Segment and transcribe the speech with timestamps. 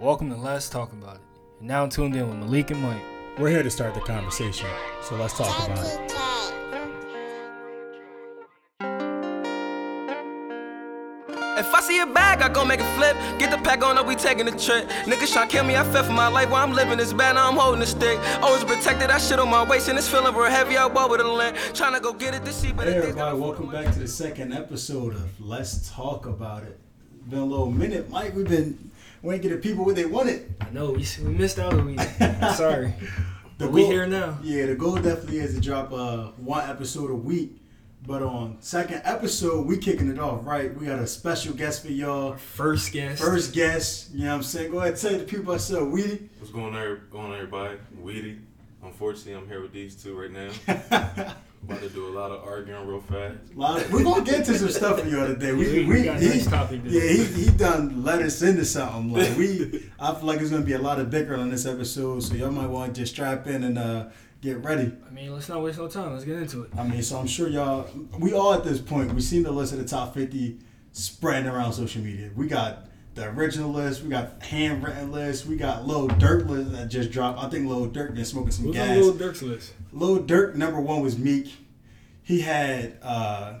[0.00, 1.22] Welcome to Let's Talk About It.
[1.60, 3.02] You're now tuned in with Malik and Mike.
[3.38, 4.66] We're here to start the conversation,
[5.02, 6.00] so let's talk about it.
[11.58, 13.14] If I see a bag, I gon' make a flip.
[13.38, 14.88] Get the pack on up, we taking a trip.
[15.04, 16.48] Niggas try kill me, I fell for my life.
[16.48, 18.18] While I'm living this bad, now I'm holding a stick.
[18.40, 20.78] Always protected, that shit on my waist, and it's feeling real heavy.
[20.78, 21.56] I ball with a lint.
[21.74, 24.54] Tryna go get it this year, but Hey it everybody, welcome back to the second
[24.54, 26.80] episode of Let's Talk About It.
[27.28, 28.34] Been a little minute, Mike.
[28.34, 28.89] We've been
[29.22, 30.54] we ain't getting people what they wanted.
[30.60, 32.00] I know we, we missed out on week.
[32.54, 32.94] Sorry.
[33.58, 34.38] The But we goal- here now.
[34.42, 37.60] Yeah, the goal definitely is to drop uh, one episode a week.
[38.06, 40.74] But on second episode, we kicking it off right.
[40.74, 42.36] We got a special guest for y'all.
[42.36, 43.20] First guest.
[43.22, 44.70] First guest, you know what I'm saying?
[44.70, 46.30] Go ahead and tell the people I said Weedy.
[46.38, 47.76] What's going on, going on, everybody?
[48.00, 48.38] Weedy.
[48.82, 51.34] Unfortunately, I'm here with these two right now.
[51.62, 53.36] About to do a lot of arguing real fast.
[53.54, 55.52] Lot- We're gonna get to some stuff for y'all today.
[55.52, 58.64] We, We- we, we got he- nice topic Yeah, he, he done let us into
[58.64, 59.12] something.
[59.12, 62.22] Like we, I feel like there's gonna be a lot of bickering on this episode,
[62.22, 64.06] so y'all might want to just strap in and uh,
[64.40, 64.90] get ready.
[65.06, 66.12] I mean, let's not waste no time.
[66.12, 66.70] Let's get into it.
[66.76, 67.88] I mean, so I'm sure y'all,
[68.18, 70.58] we all at this point, we seen the list of the top 50
[70.92, 72.30] spreading around social media.
[72.34, 72.86] We got
[73.20, 77.42] the original list, we got handwritten list, we got Lil Durk list that just dropped.
[77.42, 78.96] I think Lil Durk been smoking some Who's on gas.
[78.96, 79.72] Lil Durk's list?
[79.92, 81.52] Lil Durk number one was Meek.
[82.22, 83.54] He had uh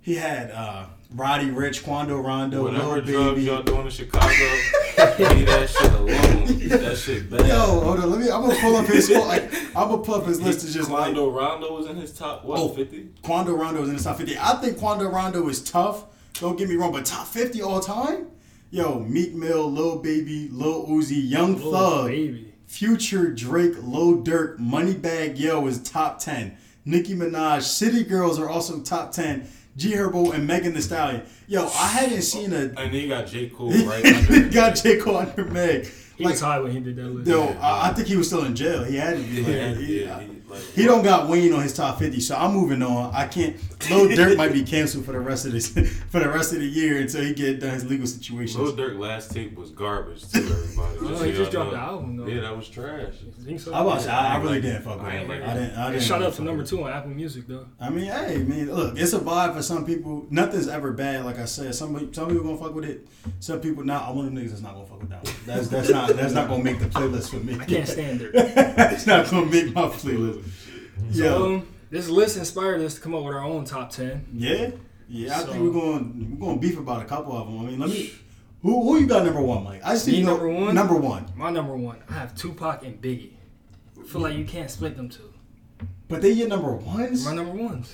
[0.00, 3.42] he had uh Roddy Ricch, Quando Rondo, Whatever Lil drugs Baby.
[3.46, 6.68] y'all doing in Chicago, leave that shit alone.
[6.68, 7.48] That shit bad.
[7.48, 8.30] Yo, hold on, let me.
[8.30, 9.10] I'm gonna pull up his.
[9.10, 10.62] Like, I'm gonna pull up his list.
[10.64, 12.68] Is just like Quando Rondo was in his top what Oh.
[12.68, 13.08] 50?
[13.22, 14.38] Quando Rondo was in the top 50.
[14.38, 16.04] I think Quando Rondo is tough.
[16.34, 18.28] Don't get me wrong, but top 50 all time.
[18.70, 22.52] Yo, Meek Mill, Lil Baby, Lil Uzi, Young Lil Thug, baby.
[22.66, 26.56] Future, Drake, Lil Durk, Moneybagg Yo is top 10.
[26.84, 29.48] Nicki Minaj, City Girls are also top 10.
[29.76, 31.22] G Herbo and Megan Thee Stallion.
[31.46, 32.56] Yo, I hadn't seen a.
[32.56, 33.48] And then you got J.
[33.48, 34.98] Cole right under got J.
[34.98, 35.88] Cole under Meg.
[36.16, 37.28] He Like, was high when he did that list.
[37.28, 38.82] yo, I, I think he was still in jail.
[38.84, 39.38] He had to be.
[39.42, 42.36] Like, Yeah, he, yeah, he, like, he don't got Wayne on his top fifty, so
[42.36, 43.14] I'm moving on.
[43.14, 43.56] I can't.
[43.88, 45.68] Lil Durk might be canceled for the rest of this
[46.10, 48.62] for the rest of the year until he get done his legal situation.
[48.62, 50.98] Lil Durk last tape was garbage too, everybody.
[51.00, 51.76] Oh, so he just dropped know.
[51.76, 52.26] the album, though.
[52.26, 53.14] Yeah, that was trash.
[53.22, 53.72] You think so?
[53.72, 54.08] I watched.
[54.08, 55.20] I, I really like didn't fuck with I it.
[55.22, 55.70] ain't I didn't.
[55.70, 55.78] it.
[55.78, 56.02] I didn't.
[56.02, 57.66] shot up to number two on Apple Music, though.
[57.80, 60.26] I mean, hey, man, look, it's a vibe for some people.
[60.30, 61.24] Nothing's ever bad.
[61.24, 63.06] Like I said, some some people gonna fuck with it.
[63.40, 64.08] Some people not.
[64.08, 65.34] I'm one of them niggas that's not gonna fuck with that one.
[65.46, 67.58] That's that's not that's not gonna make the playlist for me.
[67.58, 68.30] I can't stand it.
[68.34, 70.39] it's not gonna make my playlist.
[71.12, 74.26] So, Yo, um, this list inspired us to come up with our own top 10.
[74.32, 74.70] yeah,
[75.08, 75.36] yeah.
[75.36, 77.60] I So- think we're going we're going to beef about a couple of them.
[77.60, 78.12] I mean, let me.
[78.62, 79.80] Who who you got number one, Mike?
[79.82, 80.74] I see Me need number one?
[80.74, 81.26] Number one.
[81.34, 83.32] My number one, I have Tupac and Biggie.
[83.98, 85.32] I feel like you can't split them two.
[86.08, 87.24] But they your number ones?
[87.24, 87.90] My number ones.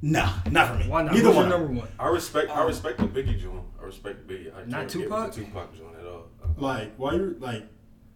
[0.00, 0.88] Nah, not for me.
[0.88, 1.14] Why not?
[1.14, 1.48] Neither Who's one.
[1.48, 1.88] your number one?
[1.98, 3.62] I respect I respect the Biggie joint.
[3.80, 4.54] I respect Biggie.
[4.54, 5.32] I Not can't get with Tupac?
[5.32, 6.26] The Tupac joint at all.
[6.56, 7.64] Like, why you like?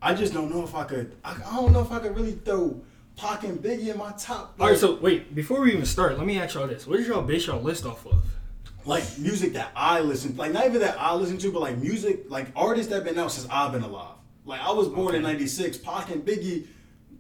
[0.01, 1.17] I just don't know if I could.
[1.25, 2.81] I, I don't know if I could really throw
[3.17, 4.55] Pac and Biggie in my top.
[4.59, 7.07] All right, so wait, before we even start, let me ask y'all this: What did
[7.07, 8.23] y'all base y'all list off of?
[8.85, 12.25] like music that I listen, like not even that I listen to, but like music,
[12.29, 14.17] like artists that been out since I've been alive.
[14.45, 15.77] Like I was born in '96.
[15.79, 16.67] Pac and Biggie,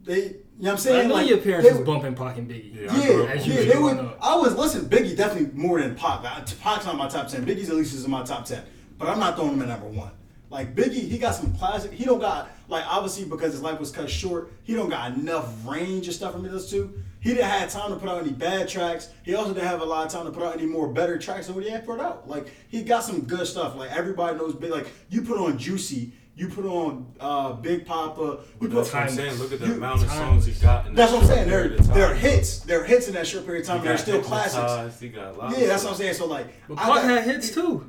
[0.02, 1.04] they, you know what I'm saying?
[1.04, 2.75] I know like, your parents they was were- bumping Pac and Biggie.
[2.75, 3.97] Yeah, I grew up Yeah, As yeah, they I would.
[3.97, 4.14] know.
[4.20, 4.86] I was listen.
[4.86, 6.25] Biggie definitely more than Pac.
[6.25, 7.44] I- Pac's not my top ten.
[7.47, 8.64] Biggie's at least is in my top ten,
[8.98, 10.10] but I'm not throwing him at number one.
[10.50, 11.92] Like Biggie, he got some classic.
[11.92, 14.52] He don't got like obviously because his life was cut short.
[14.64, 17.02] He don't got enough range of stuff for me to listen to.
[17.20, 19.10] He didn't have time to put out any bad tracks.
[19.22, 21.46] He also didn't have a lot of time to put out any more better tracks
[21.46, 22.28] than what he had put out.
[22.28, 23.76] Like he got some good stuff.
[23.76, 24.70] Like everybody knows big.
[24.72, 28.40] Like you put on Juicy, you put on uh, Big Poppa.
[28.60, 29.34] You That's what I'm saying.
[29.36, 30.86] Look at the You- amount of songs he got.
[30.86, 31.48] In that's that what I'm saying.
[31.48, 31.94] They're, period of time.
[31.94, 32.58] they're hits.
[32.60, 33.78] They're hits in that short period of time.
[33.80, 34.98] He They're got still classics.
[35.00, 36.14] He got a lot Yeah, of that's what I'm saying.
[36.14, 37.88] So like, But I Pac had hits too.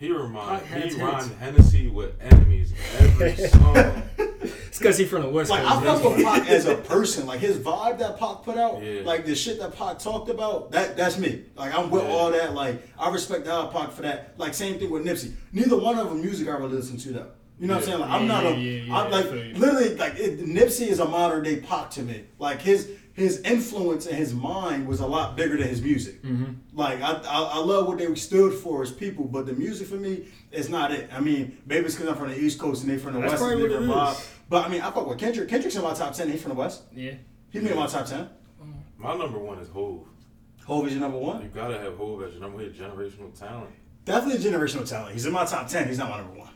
[0.00, 1.28] He remind Pac had he hits.
[1.38, 4.02] Hennessy with enemies every song.
[4.16, 5.76] It's because he from the West Like Coast.
[5.86, 7.26] I fuck with Pac as a person.
[7.26, 9.02] Like his vibe that Pac put out, Yeah.
[9.04, 10.70] like the shit that Pac talked about.
[10.72, 11.42] That that's me.
[11.54, 12.08] Like I'm with Yeah.
[12.10, 12.54] all that.
[12.54, 14.34] Like I respect the Pac for that.
[14.38, 15.34] Like same thing with Nipsey.
[15.52, 17.26] Neither one of them music I really listen to though.
[17.58, 18.00] You know what I'm saying?
[18.00, 18.50] Like I'm not a.
[18.56, 22.24] yeah, yeah, I'm like literally like it, Nipsey is a modern day Pac to me.
[22.38, 22.88] Like his
[23.20, 26.22] his influence and his mind was a lot bigger than his music.
[26.22, 26.52] Mm-hmm.
[26.72, 29.96] Like I, I I love what they stood for as people, but the music for
[29.96, 31.10] me is not it.
[31.12, 33.32] I mean, maybe it's because I'm from the East Coast and they from the That's
[33.32, 33.42] West.
[33.44, 34.12] and probably what it vibe.
[34.12, 34.30] is.
[34.48, 35.48] But I mean, I fuck with Kendrick.
[35.48, 36.30] Kendrick's in my top ten.
[36.30, 36.82] He's from the West.
[36.94, 37.12] Yeah.
[37.50, 38.28] He made my top ten.
[38.98, 40.06] My number one is Hov.
[40.64, 41.42] Hov is your number one.
[41.42, 43.70] You gotta have Hov as your number one generational talent.
[44.04, 45.12] Definitely a generational talent.
[45.12, 45.86] He's in my top ten.
[45.88, 46.50] He's not my number one.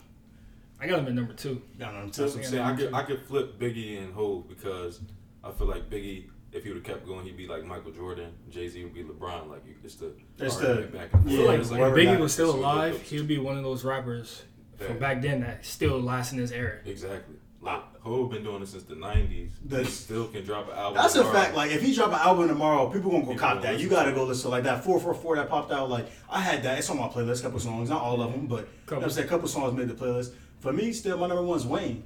[0.79, 1.61] I got him at number two.
[1.79, 2.23] Got number That's two.
[2.39, 2.63] what I'm saying.
[2.63, 4.99] I could I could flip Biggie and Hov because
[5.43, 6.25] I feel like Biggie,
[6.55, 8.31] if he would have kept going, he'd be like Michael Jordan.
[8.49, 9.49] Jay Z would be LeBron.
[9.49, 12.19] Like you- it's the It's the- back and yeah, I feel like if whoever Biggie
[12.19, 14.43] was still alive, he would be one of those rappers
[14.79, 16.79] from back then that still lasts in this era.
[16.85, 17.35] Exactly.
[17.61, 19.53] Like Hov been doing it since the '90s.
[19.65, 20.93] The- he still can drop an album.
[21.01, 21.55] That's a fact.
[21.55, 23.79] Like if he drop an album tomorrow, people gonna go People cop gonna that.
[23.81, 25.89] You gotta go listen to like that four four four that popped out.
[25.89, 26.77] Like I had that.
[26.77, 27.39] It's on my playlist.
[27.39, 29.09] A couple songs, not all of them, but you know I'm Couple.
[29.09, 29.27] saying.
[29.27, 30.33] Couple songs made the playlist.
[30.59, 32.03] For me, still my number one's Wayne.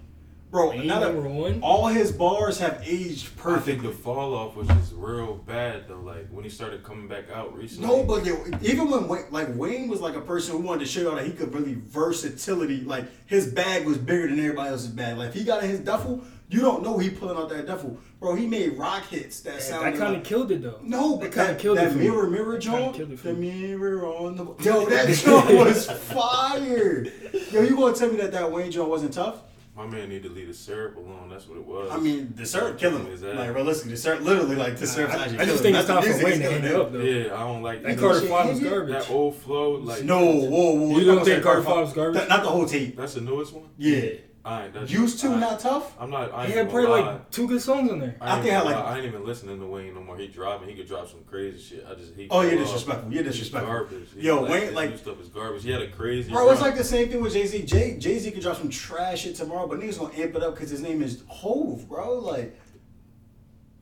[0.51, 1.60] Bro, Wayne now that- number one?
[1.62, 3.88] All his bars have aged I think perfectly.
[3.90, 6.00] the fall off was just real bad though.
[6.00, 7.88] Like when he started coming back out recently.
[7.88, 10.86] No, but yo, even when Wayne, like Wayne was like a person who wanted to
[10.88, 12.81] show y'all that he could really versatility.
[12.81, 15.18] Like his bag was bigger than everybody else's bag.
[15.18, 18.00] Like if he got in his duffel, you don't know he pulling out that duffel,
[18.19, 18.34] bro.
[18.34, 20.80] He made rock hits that Yeah, sounded that kind of like, killed it though.
[20.81, 21.92] No, that but kind that, of killed that it.
[21.92, 22.04] for me.
[22.10, 23.51] mirror mirror That joint, killed it for the me.
[23.75, 27.06] mirror on the yo, that joint was fire.
[27.51, 29.42] Yo, you gonna tell me that that Wayne joint wasn't tough?
[29.79, 31.29] My man need to leave the syrup alone.
[31.29, 31.89] That's what it was.
[31.89, 33.13] I mean, the syrup killing him.
[33.13, 33.21] ass.
[33.21, 36.05] Like realistically, the syrup literally like the syrup's I, actually I just think it's That's
[36.05, 36.99] time for Wayne to is hang it up though.
[36.99, 37.99] Yeah, I don't like That that.
[38.01, 38.93] Carter shit Five was garbage.
[38.93, 40.73] That old flow, like No, whoa, whoa.
[40.73, 40.97] Whoa.
[40.99, 42.19] You don't think Carter Five- Five's garbage?
[42.19, 42.97] That- Not the whole tape.
[42.97, 43.69] That's the newest one.
[43.77, 44.09] Yeah.
[44.45, 44.74] I ain't.
[44.74, 45.94] That's, Used to I, not tough.
[46.00, 46.33] I'm not.
[46.33, 47.12] I ain't He had even probably lie.
[47.12, 48.15] like two good songs on there.
[48.21, 49.94] I I, ain't think I even like- gonna lie, I ain't even listening to Wayne
[49.94, 50.18] no more.
[50.18, 50.69] He dropping.
[50.69, 51.86] He could drop some crazy shit.
[51.89, 52.27] I just hate.
[52.31, 53.12] Oh, you're disrespectful.
[53.13, 53.71] You're disrespectful.
[53.74, 54.07] Garbage.
[54.15, 55.63] He- Yo, like, Wayne, his like- new stuff is garbage.
[55.63, 56.31] He had a crazy.
[56.31, 57.63] Bro, it's like the same thing with Jay Z.
[57.63, 60.56] Jay Jay Z could drop some trash shit tomorrow, but niggas gonna amp it up
[60.56, 62.19] because his name is Hov, bro.
[62.19, 62.57] Like,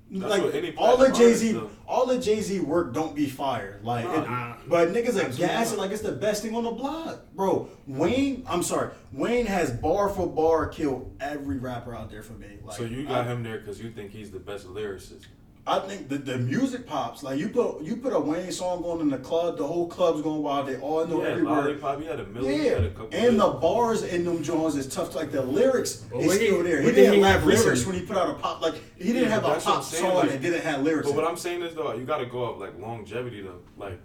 [0.09, 3.79] That's like all the Jay Z, all the Jay Z work don't be fire.
[3.83, 4.55] Like, Nah, it- nah.
[4.67, 7.67] but niggas are gassing like it's the best thing on the block, bro.
[7.87, 12.57] Wayne, I'm sorry, Wayne has bar for bar killed every rapper out there for me.
[12.63, 15.25] Like, So you got I, him there because you think he's the best lyricist.
[15.69, 17.23] I think the, the music pops.
[17.23, 20.21] Like you put you put a Wayne song on in the club, the whole club's
[20.21, 20.67] going wild.
[20.67, 21.65] They all know Yeah, every word.
[21.81, 21.99] Lollipop.
[21.99, 22.63] He had a million.
[22.63, 23.09] Yeah, had a couple.
[23.11, 25.13] and the bars in them Jones is tough.
[25.13, 26.79] Like the lyrics But is what he- still there.
[26.81, 27.93] He did didn't he have have lyrics recently?
[27.93, 28.61] when he put out a pop.
[28.61, 31.07] Like he didn't Yeah, have a pop saying, song like- that didn't have lyrics.
[31.07, 31.27] But what it.
[31.27, 33.59] I'm saying is though, you got to go up like longevity though.
[33.75, 33.99] Like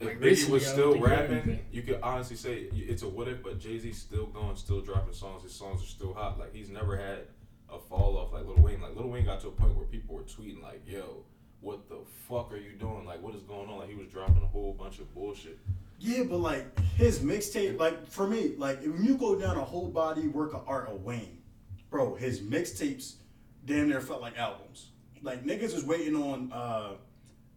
[0.00, 3.08] if Like, Biggie was still think he had rapping, you could honestly say it's a
[3.08, 3.42] what if.
[3.44, 5.42] But Jay Z's still going, still dropping songs.
[5.44, 6.38] His songs are still hot.
[6.38, 7.20] Like he's never had
[7.72, 8.80] a fall off like Lil Wayne.
[8.80, 11.24] Like Lil Wayne got to a point where people were tweeting like, "Yo,
[11.60, 11.98] what the
[12.28, 13.04] fuck are you doing?
[13.04, 15.58] Like what is going on?" Like he was dropping a whole bunch of bullshit.
[15.98, 19.88] yeah, but like his mixtape, like for me, like when you go down a whole
[19.88, 21.38] body work of art of Wayne,
[21.90, 23.14] bro, his mixtapes
[23.64, 24.90] damn near felt like albums.
[25.22, 26.52] Like niggas was waiting on.
[26.52, 26.92] uh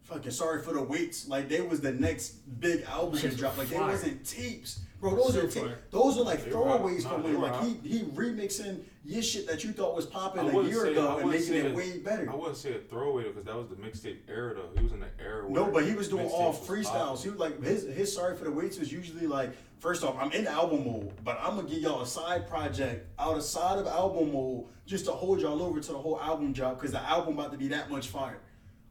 [0.04, 1.28] Fucking sorry for the waits.
[1.28, 3.56] Like they was the next big album to drop.
[3.56, 5.16] Like they wasn't tapes, bro.
[5.16, 5.78] Those are fire.
[5.90, 7.40] those are like throwaways Nah, from they Wayne.
[7.40, 10.84] were Like he he remixing your shit that you thought was popping I a year
[10.84, 12.30] say- ago and making it way better.
[12.30, 14.70] I wouldn't say a throwaway though, because that was the mixtape era though.
[14.76, 15.44] He was in the era.
[15.50, 16.84] No, but he was doing all freestyles.
[17.16, 17.22] popping.
[17.24, 19.50] He was like his his sorry for the waits was usually like
[19.80, 23.78] first off, I'm in album mode, but I'm gonna give y'all a side project outside
[23.78, 27.02] of album mode just to hold y'all over to the whole album drop because the
[27.02, 28.38] album about to be that much fire.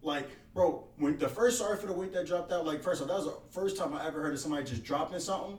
[0.03, 3.07] Like, bro, when the first sorry for the wait that dropped out, like first off,
[3.07, 5.57] that was the first time I ever heard of somebody just dropping something.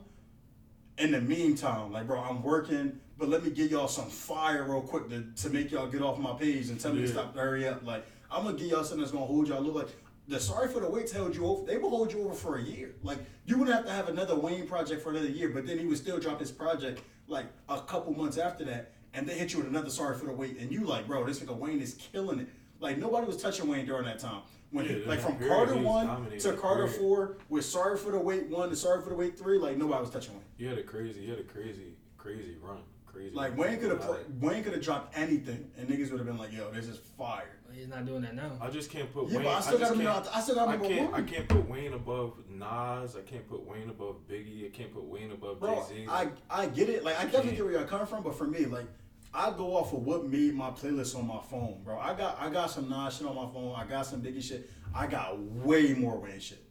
[0.98, 4.82] In the meantime, like bro, I'm working, but let me give y'all some fire real
[4.82, 7.66] quick to, to make y'all get off my page and tell me to stop hurry
[7.66, 7.84] up.
[7.84, 9.88] Like I'm gonna give y'all something that's gonna hold y'all look like
[10.28, 11.66] the sorry for the waits held you over.
[11.66, 12.94] They will hold you over for a year.
[13.02, 15.86] Like you wouldn't have to have another Wayne project for another year, but then he
[15.86, 19.58] would still drop his project like a couple months after that, and they hit you
[19.58, 22.40] with another sorry for the wait, and you like, bro, this nigga Wayne is killing
[22.40, 22.48] it.
[22.80, 24.42] Like nobody was touching Wayne during that time.
[24.72, 27.00] When Yeah, like from period, Carter one to Carter period.
[27.00, 30.00] four with sorry for the wait one to sorry for the wait three, like nobody
[30.00, 30.42] was touching Wayne.
[30.56, 32.78] He had a crazy, he had a crazy, crazy run.
[33.06, 33.34] Crazy.
[33.34, 33.58] Like.
[33.58, 36.50] Wayne could have Like, Wayne could have dropped anything, and niggas would have been like,
[36.50, 38.52] "Yo, this is fire." He's not doing that now.
[38.60, 39.44] I just can't put Yeah, Wayne.
[39.44, 40.00] but I still got him.
[40.00, 41.14] can't- I still got him I can't.
[41.14, 43.14] I can't put Wayne above Nas.
[43.16, 44.66] I can't put Wayne above Biggie.
[44.66, 46.06] I can't put Wayne above Bro, Jay Z.
[46.08, 47.04] I I get it.
[47.04, 47.56] Like I definitely can't.
[47.58, 48.86] get where you're coming from, but for me, like
[49.34, 51.98] I go off of what made my playlist on my phone, bro.
[51.98, 53.74] I got I got some Nas shit on my phone.
[53.76, 54.70] I got some Biggie shit.
[54.94, 56.62] I got way more Wayne shit,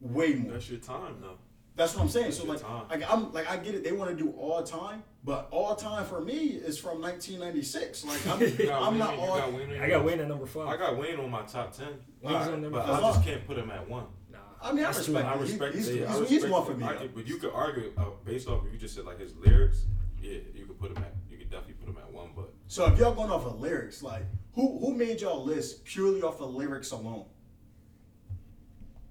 [0.00, 0.52] way more.
[0.52, 1.36] That's your time though.
[1.74, 2.24] That's what I'm saying.
[2.26, 2.84] That's So like, time.
[2.88, 3.84] like I'm like I get it.
[3.84, 8.06] They want to do all time, but all time for me is from 1996.
[8.06, 9.36] Like I'm, got I'm Wayne, not all.
[9.38, 10.68] got Wayne I got Wayne at number five.
[10.68, 11.88] I got Wayne on my top ten.
[12.22, 13.04] Wayne's Alright, but five.
[13.04, 14.06] I just can't put him at one.
[14.32, 15.34] Nah, I mean, I that's too respect high.
[15.34, 15.74] I He- respect.
[15.74, 18.04] he's- yeah, he's- I he's respect one for me, could, but you could argue uh,
[18.24, 19.84] based off if you just said like his lyrics.
[20.18, 21.12] Yeah, you could put him at.
[21.30, 22.30] You could definitely put him at one.
[22.34, 24.22] But So if y'all going off of lyrics, like
[24.54, 27.26] who who made y'all list purely off of lyrics alone?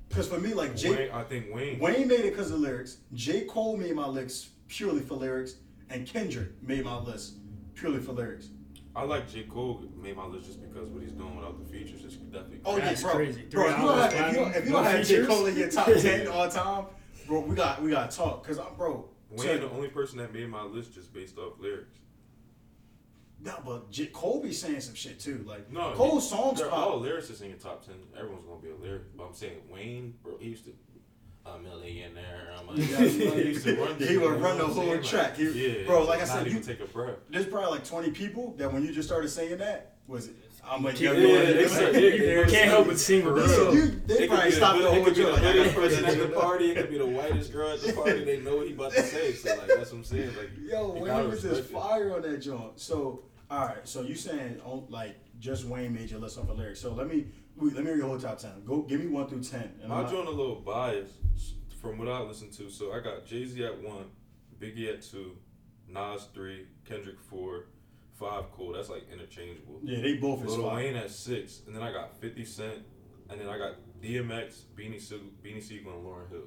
[0.09, 1.79] Because for me, like Jay, Wayne, I think Wayne.
[1.79, 2.97] Wayne made it because of lyrics.
[3.13, 3.41] J.
[3.45, 5.55] Cole made my list purely for lyrics,
[5.89, 7.33] and Kendrick made my list
[7.73, 8.49] purely for lyrics.
[8.95, 12.03] I like J Cole made my list just because what he's doing without the features
[12.05, 12.61] is definitely.
[12.63, 13.15] Oh That's yeah, bro.
[13.15, 13.41] crazy.
[13.43, 15.25] Bro, Three if you don't have, if you don't, if you don't have J.
[15.25, 16.85] Cole in your top ten all time,
[17.27, 18.45] bro, we got we got to talk.
[18.45, 19.09] Cause I'm bro.
[19.31, 21.99] Wayne, so- the only person that made my list just based off lyrics.
[23.41, 25.43] No, but J- Cole saying some shit too.
[25.47, 26.79] Like No, Cole's he- songs they're pop.
[26.87, 27.95] all lyricists in your top ten.
[28.17, 29.15] Everyone's gonna be a lyric.
[29.15, 30.71] But I'm saying Wayne, bro, he used to
[31.45, 32.49] a millionaire.
[32.57, 33.01] I'm like, Yeah, I
[33.45, 33.97] used to run.
[33.99, 35.03] he would run the whole saying?
[35.03, 35.35] track.
[35.37, 37.17] He- yeah, bro, like I said, you- take a breath.
[37.29, 40.35] There's probably like 20 people that when you just started saying that, was it?
[40.67, 44.01] I'm like, Yeah, yo, yeah, it's like, yeah, you can't help but sing with you-
[44.05, 45.35] They probably be the stopped the whole it could be joke.
[45.39, 46.71] the Like, I person at the party.
[46.71, 48.23] It could be the whitest girl at the party.
[48.23, 49.33] They know what he about to say.
[49.33, 50.35] So like that's what I'm saying.
[50.35, 52.79] Like Yo, Wayne was just fire on that joint.
[52.79, 53.87] So, all right.
[53.87, 56.79] So you saying oh, like just Wayne made your list off of lyrics.
[56.81, 58.63] So let me wait, let me hear your whole top ten.
[58.65, 59.71] Go give me one through ten.
[59.83, 61.09] And I'm not- joint a little bias
[61.81, 62.69] from what I listened to.
[62.71, 64.05] So I got Jay Z at one,
[64.59, 65.37] Biggie at two,
[65.87, 67.65] Nas three, Kendrick four,
[68.19, 68.73] five cool.
[68.73, 69.79] That's like interchangeable.
[69.83, 70.73] yeah, they both is Lil.
[70.75, 72.79] Wayne at six, and then I got Fifty Cent,
[73.29, 76.41] and then I got DMX, Beanie Sigel, Beanie Sigel, and Lauryn Hill.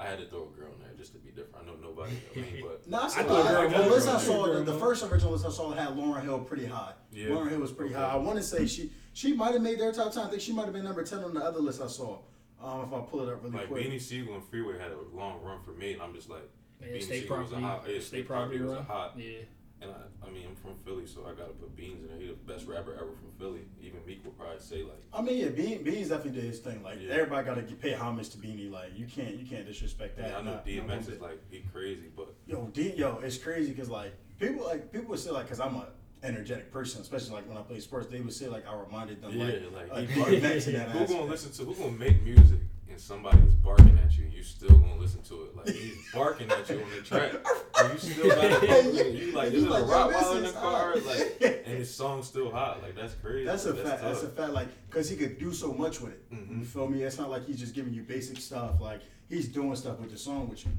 [0.00, 1.56] I had to throw a girl in there just to be different.
[1.60, 2.12] I know nobody.
[2.36, 4.54] I mean, but No, I I saw thought I, Girl the Mom I saw, Girl
[4.64, 6.92] the, the first original list I saw had Lauryn Hill pretty high.
[7.12, 7.28] Yeah.
[7.30, 8.04] Lauryn Hill was pretty Okay.
[8.04, 8.12] high.
[8.12, 10.24] I want to say she she might have made their top ten.
[10.24, 12.18] I think she might have been number ten on the other list I saw.
[12.62, 13.86] Um, if I pull it up really like quick.
[13.86, 16.48] Beanie Sigel and Freeway had a long run for me, and I'm just like,
[16.80, 19.14] Man, Beanie state Siegel was a hot, yeah, state State property Property was a hot,
[19.16, 19.38] Yeah.
[19.80, 22.18] And I, I mean, I'm from Philly, so I gotta put Beans in there.
[22.18, 23.60] He the best rapper ever from Philly.
[23.80, 26.82] Even Meek would probably say like, I mean, yeah, Bean Beans definitely did his thing.
[26.82, 27.14] Like Yeah.
[27.14, 28.70] everybody got to pay homage to Beanie.
[28.70, 30.26] Like you can't you can't disrespect that.
[30.26, 33.18] mean, I know Not- not DMX one is like he crazy, but Yo, D, yo,
[33.22, 35.86] it's crazy because like people like people would say like because I'm a
[36.22, 39.32] energetic person, especially like when I play sports, they would say like I reminded them
[39.32, 41.64] yeah, like like, like, Mark Banks in that who gonna listen to?
[41.64, 42.58] Who gonna make music
[42.90, 44.26] and somebody is barking at you?
[44.26, 45.56] You still gonna listen to it?
[45.56, 47.32] Like he's barking at you on the track,
[47.92, 51.78] you still gotta And you- you like you like, this in the car, like, and
[51.78, 52.82] his song's still hot.
[52.82, 53.44] Like that's crazy.
[53.44, 54.02] That's a Like, fact.
[54.02, 54.52] That's a fact.
[54.52, 56.30] Like, cause he could do so much with it.
[56.32, 56.58] Mhm.
[56.60, 57.02] You feel me?
[57.02, 58.80] It's not like he's just giving you basic stuff.
[58.80, 60.72] Like he's doing stuff with the song with you.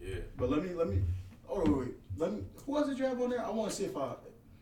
[0.00, 0.16] Yeah.
[0.36, 1.00] But let me let me.
[1.48, 1.94] Oh wait, wait.
[2.16, 2.42] Let me.
[2.66, 3.44] Who else did you have on there?
[3.44, 4.14] I want to see if I.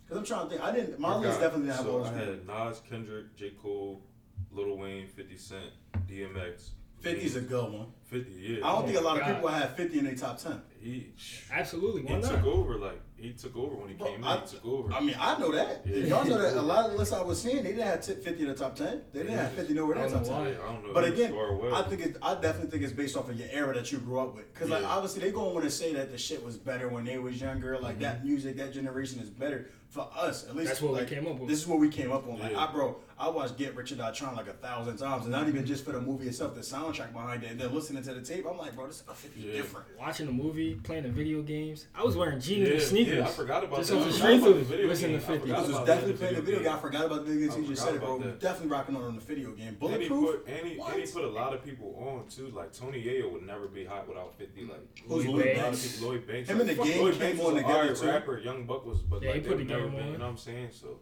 [0.08, 0.62] Cause I'm trying to think.
[0.62, 0.98] I didn't.
[0.98, 3.50] My list definitely didn't have so all I had Nas, Kendrick, J.
[3.62, 4.02] Cole,
[4.50, 5.70] Lil Wayne, 50 Cent,
[6.06, 6.70] DMX.
[7.02, 7.86] 50's a good one.
[8.04, 8.66] 50, yeah.
[8.66, 10.60] I don't think a lot of oh people have 50 in their top 10.
[10.80, 11.12] He,
[11.50, 12.02] Absolutely.
[12.02, 12.30] Why he not?
[12.30, 14.40] took over, like, he took over when he Bro, came I- in.
[14.42, 14.92] He took over.
[14.92, 15.82] I mean, I know that.
[15.86, 15.96] Yeah.
[16.06, 18.14] Y'all know that a lot of the lists I was seeing, they didn't have t-
[18.14, 19.02] 50 in the top 10.
[19.12, 20.34] They didn't have 50 nowhere in the top 10.
[20.34, 20.92] I don't know.
[20.94, 21.34] But again.
[21.72, 24.20] I think it, I definitely think it's based off of your era that you grew
[24.20, 24.52] up with.
[24.52, 27.18] Because like obviously they gonna want to say that the shit was better when they
[27.18, 27.78] was younger.
[27.78, 28.02] Like Mm-hmm.
[28.02, 30.48] that music, that generation is better for us.
[30.48, 31.48] At least That's what we came up with.
[31.50, 32.38] This is what we came up on.
[32.38, 32.64] Like Yeah.
[32.66, 35.46] I bro, I watched Get Rich or Die Trying like a thousand times, and not
[35.48, 37.50] even just for the movie itself, the soundtrack behind it.
[37.52, 39.52] And then listening to the tape, I'm like, bro, this is a 50 Yeah.
[39.52, 39.86] different.
[39.98, 41.86] Watching the movie, playing the video games.
[41.94, 43.11] I was wearing jeans yeah, and sneakers.
[43.18, 43.96] Yeah, I forgot about Just that.
[43.98, 45.34] off I the forgot strength about of the video listening to game.
[45.34, 45.52] I 50.
[45.52, 46.72] I was definitely playing the video game.
[46.72, 47.56] I forgot about the video game.
[47.56, 48.18] I You just forgot said it, bro.
[48.18, 48.40] that.
[48.40, 49.66] Definitely rocking on on the video game.
[49.68, 50.44] And he Bulletproof.
[50.44, 52.48] put and he, and he put a lot of people on too.
[52.50, 54.62] Like Tony Yayo would never be hot without Fifty.
[54.64, 55.62] Like Who's Lloyd Lloyd Banks?
[55.82, 56.02] Banks?
[56.02, 56.48] Lloyd Banks.
[56.48, 58.06] Him like, and the fuck, game Lloyd came Banks on was an together, alright too.
[58.06, 58.38] rapper.
[58.38, 60.00] Young Buck was, but Yeah, like he they put the never game been.
[60.06, 60.12] on.
[60.12, 60.68] You know what I'm saying?
[60.72, 61.00] So.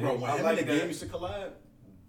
[0.00, 1.50] Bro, when I him like and the game used to collab,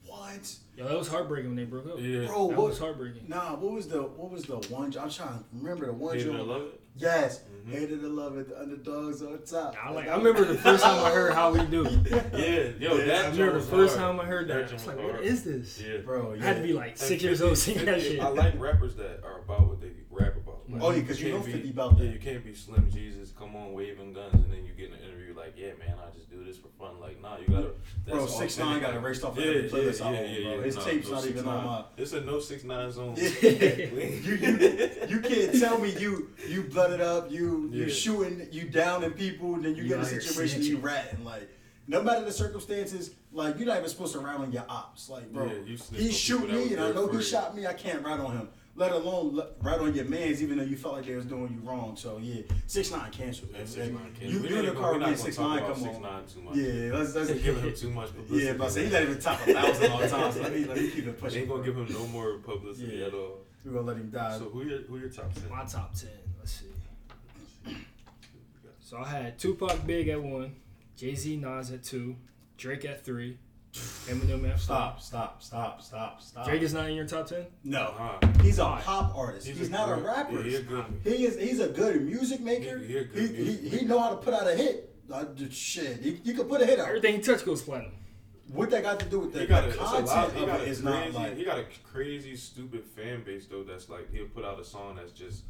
[0.05, 0.55] what?
[0.77, 1.99] Yo, that was heartbreaking when they broke up.
[1.99, 2.25] Yeah.
[2.25, 3.25] Bro, That what was heartbreaking.
[3.27, 4.85] Nah, what was the what was the one?
[4.85, 6.15] I'm trying to remember the one.
[6.17, 6.61] Hated joint- or.
[6.97, 7.71] Yes, Mhm.
[7.71, 8.49] hated to love it.
[8.49, 9.75] The underdogs on top.
[9.83, 10.07] I like.
[10.07, 11.83] I remember the first time I heard "How We Do."
[12.33, 14.17] Yeah, yo, Yeah, that I remember the first hard.
[14.17, 14.69] time I heard that.
[14.69, 15.25] I was like, was "What hard.
[15.25, 15.97] is this?" Yeah.
[15.97, 16.31] bro.
[16.31, 16.43] I Yeah.
[16.43, 18.19] had to be like six years 50 old singing that shit.
[18.19, 20.61] I like rappers that are about what they rap about.
[20.69, 22.05] Like, Oh, yeah, you 'cause you can't know be- about that.
[22.05, 24.93] Yeah, you can't be Slim Jesus, come on, waving guns, and then you get in
[24.95, 26.99] an interview like, yeah, man, I just do this for fun.
[26.99, 27.71] Like, nah, you gotta.
[28.07, 28.81] Bro, 6ix9ine authentic.
[28.81, 30.63] got erased off of yeah, every yeah, playlist yeah, yeah, yeah, bro.
[30.63, 31.47] His Nah, tape's no not even 6ix9ine.
[31.47, 33.15] on my- It's a no six nine zone.
[33.41, 39.11] you, you you can't tell me you you blooded up, you you shooting, you downing
[39.11, 41.23] people, and then you, You get in a situation you ratting.
[41.23, 41.49] Like
[41.87, 45.09] no matter the circumstances, like you're not even supposed to rat on your ops.
[45.09, 47.65] Like bro, Yeah, he shoot me, and I know he shot me.
[47.65, 48.49] I can't rat on him.
[48.77, 51.69] Let alone right on your man's, even though you felt like they was doing you
[51.69, 51.95] wrong.
[51.95, 53.51] So yeah, six nine canceled.
[53.53, 55.49] Yeah, 6ix9ine can't- You we you in the car we're not being gonna six talk
[55.61, 55.73] nine.
[55.73, 56.25] Come 6ix9ine on.
[56.27, 56.55] too much.
[56.57, 58.45] Yeah, let's let's They giving him too much publicity.
[58.47, 60.31] Yeah, but I say he's not even top a thousand all the time.
[60.33, 61.39] So let me let me keep it They pushing.
[61.43, 63.05] ain't gonna give him no more publicity Yeah.
[63.07, 63.37] at all.
[63.63, 64.37] We're gonna let him die.
[64.37, 65.49] So who your who your top ten?
[65.49, 66.09] My top ten.
[66.37, 67.75] Let's see.
[68.81, 70.53] So I had Tupac Big at one,
[70.97, 72.17] Jay Z Nas at two,
[72.57, 73.37] Drake at three,
[73.75, 76.43] Eminem at Stop, stop, stop, stop, stop.
[76.45, 76.51] four.
[76.53, 77.45] Drake is not in your top ten.
[77.63, 79.47] no, Nah, he's a pop artist.
[79.47, 80.35] He's, not a good- rapper.
[80.37, 80.85] Yeah, he a good.
[81.03, 81.37] He is.
[81.39, 82.77] He's a good music maker.
[82.79, 84.91] He- he a good he, music he, he know how to put out a hit.
[85.11, 86.87] Uh, d- shit, he, you could put a hit out.
[86.87, 87.91] Everything he touched goes platinum.
[88.51, 90.31] What that got to do with the, He got a, the it's a content lot,
[90.33, 93.23] he of got it a is crazy, not like he got a crazy stupid fan
[93.23, 93.63] base though.
[93.63, 95.43] That's like he'll put out a song that's just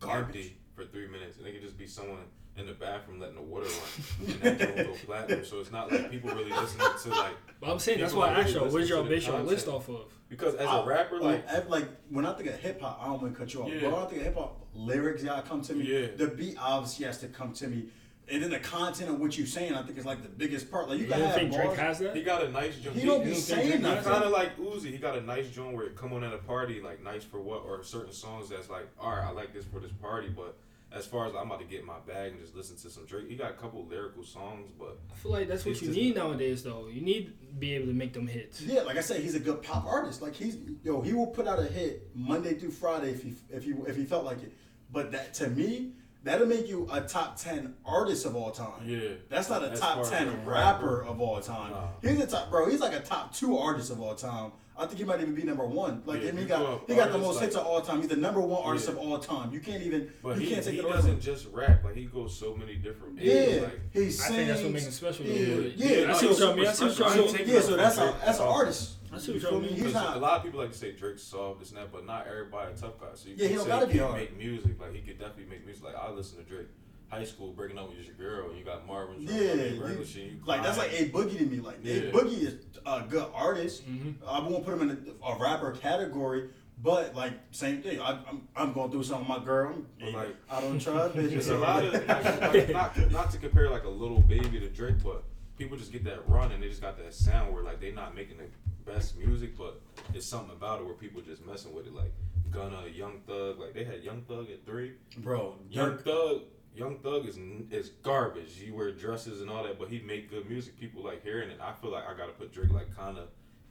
[0.00, 0.36] Garbage.
[0.36, 2.18] empty for three minutes, and it could just be someone
[2.58, 5.44] in the bathroom letting the water run, and that don't go platinum.
[5.44, 8.28] So it's not like people really listening to like But I'm saying that's People why
[8.30, 9.88] I don't asked really y'all, what did listen y'all to the base your list off
[9.88, 10.12] of?
[10.28, 13.06] because as I- a rapper, like ev- like when I think of hip hop, I
[13.06, 13.68] don't want to cut you off.
[13.70, 13.80] Yeah.
[13.82, 15.84] But when I think of hip hop, lyrics y'all come to me.
[15.84, 16.06] Yeah.
[16.16, 17.88] The beat obviously has to come to me.
[18.28, 20.88] and then the content of what you're saying, I think is like the biggest part.
[20.88, 22.16] Like you You can don't have think Drake has that?
[22.16, 22.96] He got a nice joint.
[22.96, 23.96] He don't You be don't think saying Drake nothing.
[23.98, 26.32] has Kind of like Uzi, he got a nice joint where it come on at
[26.32, 29.52] a party, like nice for what, or certain songs that's like, all right, I like
[29.54, 30.56] this for this party, but
[30.96, 33.04] as far as I'm about to get in my bag and just listen to some
[33.06, 35.98] Drake, he got a couple lyrical songs, but I feel like that's what you just-
[35.98, 36.88] need nowadays, though.
[36.88, 38.60] You need to be able to make them hits.
[38.62, 40.22] Yeah, like I said, he's a good pop artist.
[40.22, 43.64] Like he's yo, he will put out a hit Monday through Friday if he if
[43.64, 44.52] he if he felt like it.
[44.92, 48.82] But that to me, that'll make you a top ten artist of all time.
[48.84, 49.10] Yeah.
[49.28, 50.50] that's not a As top ten rapper.
[50.50, 51.04] rapper.
[51.04, 51.72] of all time.
[51.72, 51.88] Nah.
[52.02, 52.68] He's a top bro.
[52.68, 54.52] He's like a top two artist of all time.
[54.78, 56.02] I think he might even be number one.
[56.04, 57.98] Like Yeah, and he got he got the most like- hits of all time.
[58.00, 58.92] He's the number one artist Yeah.
[58.92, 59.52] of all time.
[59.52, 61.94] You can't even but you he, can't take he it away doesn't just rap, like
[61.96, 64.20] he goes so many different Yeah, angles, like he sings.
[64.22, 65.32] I think that's what makes him special, though.
[65.32, 66.10] Yeah, But- yeah.
[66.10, 66.66] I see what y'all mean.
[66.66, 67.34] I see what y'all so- mean.
[67.34, 68.92] Take Yeah, so that's a that's an artist.
[69.12, 69.66] I see what You y'all feel me?
[69.76, 69.84] mean.
[69.84, 70.16] He's not.
[70.16, 72.72] a lot of people like to say Drake's soft, this and that, but not everybody
[72.72, 73.06] a tough guy.
[73.14, 74.20] So you Yeah, he can don't say gotta he be can't hard.
[74.20, 74.80] make music.
[74.80, 75.84] Like he could definitely make music.
[75.84, 76.66] Like I listen to Drake.
[77.08, 79.16] High school breaking up with your girl, and you got Marvin.
[79.20, 81.58] Yeah, regular shit, you like that's like a boogie to me.
[81.60, 83.88] Like a boogie is a good artist.
[83.88, 84.14] Mhm.
[84.26, 86.50] I won't put him in a, a rapper category,
[86.82, 88.00] but like same thing.
[88.00, 89.76] I, I'm I'm going through something with my girl.
[90.00, 91.48] But, like- I don't try bitches.
[91.50, 92.08] A lot of like,
[92.54, 95.22] like, not not to compare like a little baby to Drake, but
[95.56, 98.16] people just get that run and they just got that sound where like they're not
[98.16, 99.80] making the best music, but
[100.12, 101.94] it's something about it where people just messing with it.
[101.94, 102.12] Like
[102.50, 104.94] Gunna, Young Thug, like they had Young Thug at three.
[105.18, 105.54] bro.
[105.70, 106.40] Young Dirk, Thug,
[106.76, 107.38] Young Thug is
[107.70, 108.54] is garbage.
[108.58, 110.78] He wear dresses and all that, but he make good music.
[110.78, 111.58] People like hearing it.
[111.60, 113.28] I feel like I gotta put Drake like kind of.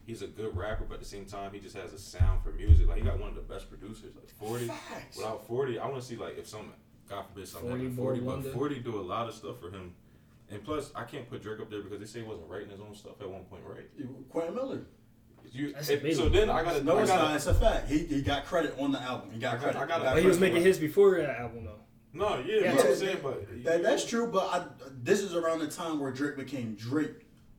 [0.08, 2.52] He's a good rapper, but at the same time, he just has a sound for
[2.52, 2.88] music.
[2.88, 4.16] Like he got one of the best producers.
[4.16, 5.18] Like Forty, Facts.
[5.18, 6.72] without Forty, I want to see like if some
[7.10, 8.50] God forbid something 40 like Forty, Wonder.
[8.50, 9.94] but Forty do a lot of stuff for him.
[10.52, 12.80] And plus, I can't put Drake up there because they say he wasn't writing his
[12.80, 13.86] own stuff at one point, right?
[14.30, 14.82] Quentin Miller.
[15.52, 17.36] You, That's it- so then I gotta, No, I gotta, not.
[17.36, 17.88] It's a fact.
[17.90, 19.30] He he got credit on the album.
[19.32, 19.78] He got I got- credit.
[19.78, 21.80] I gotta- got But he was making his before that album, though.
[22.16, 24.66] No, yeah, Yeah, that's what I'm saying, but That, that's true, but I,
[25.04, 27.12] this is around the time where Drake became Drake.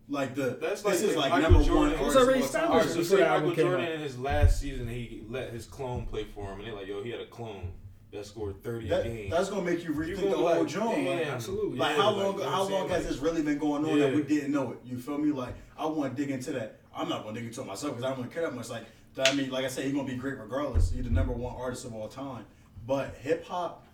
[0.08, 2.00] Like the That's like this is like Michael number Jordan one.
[2.00, 2.70] It was already of all time.
[2.70, 3.92] All right, established so say Michael came Jordan out.
[3.92, 7.02] in his last season, he let his clone play for him, and they're like, yo,
[7.02, 7.72] he had a clone
[8.12, 9.30] that scored 30 a game.
[9.30, 11.06] that's gonna make you You rethink the whole like, joint.
[11.08, 11.26] Like.
[11.26, 11.76] Absolutely.
[11.78, 12.38] Like Yeah, how long?
[12.38, 12.88] you know how long saying?
[12.90, 14.78] has this really been going on that we didn't know it?
[14.84, 15.32] You feel me?
[15.32, 16.80] Like I want to dig into that.
[16.94, 18.70] I'm not gonna dig into it myself because I don't really care that much.
[18.70, 18.84] Like
[19.18, 20.92] I mean, like I said, he's gonna be great regardless.
[20.92, 22.44] He's the number one artist of all time.
[22.86, 23.85] But hip hop,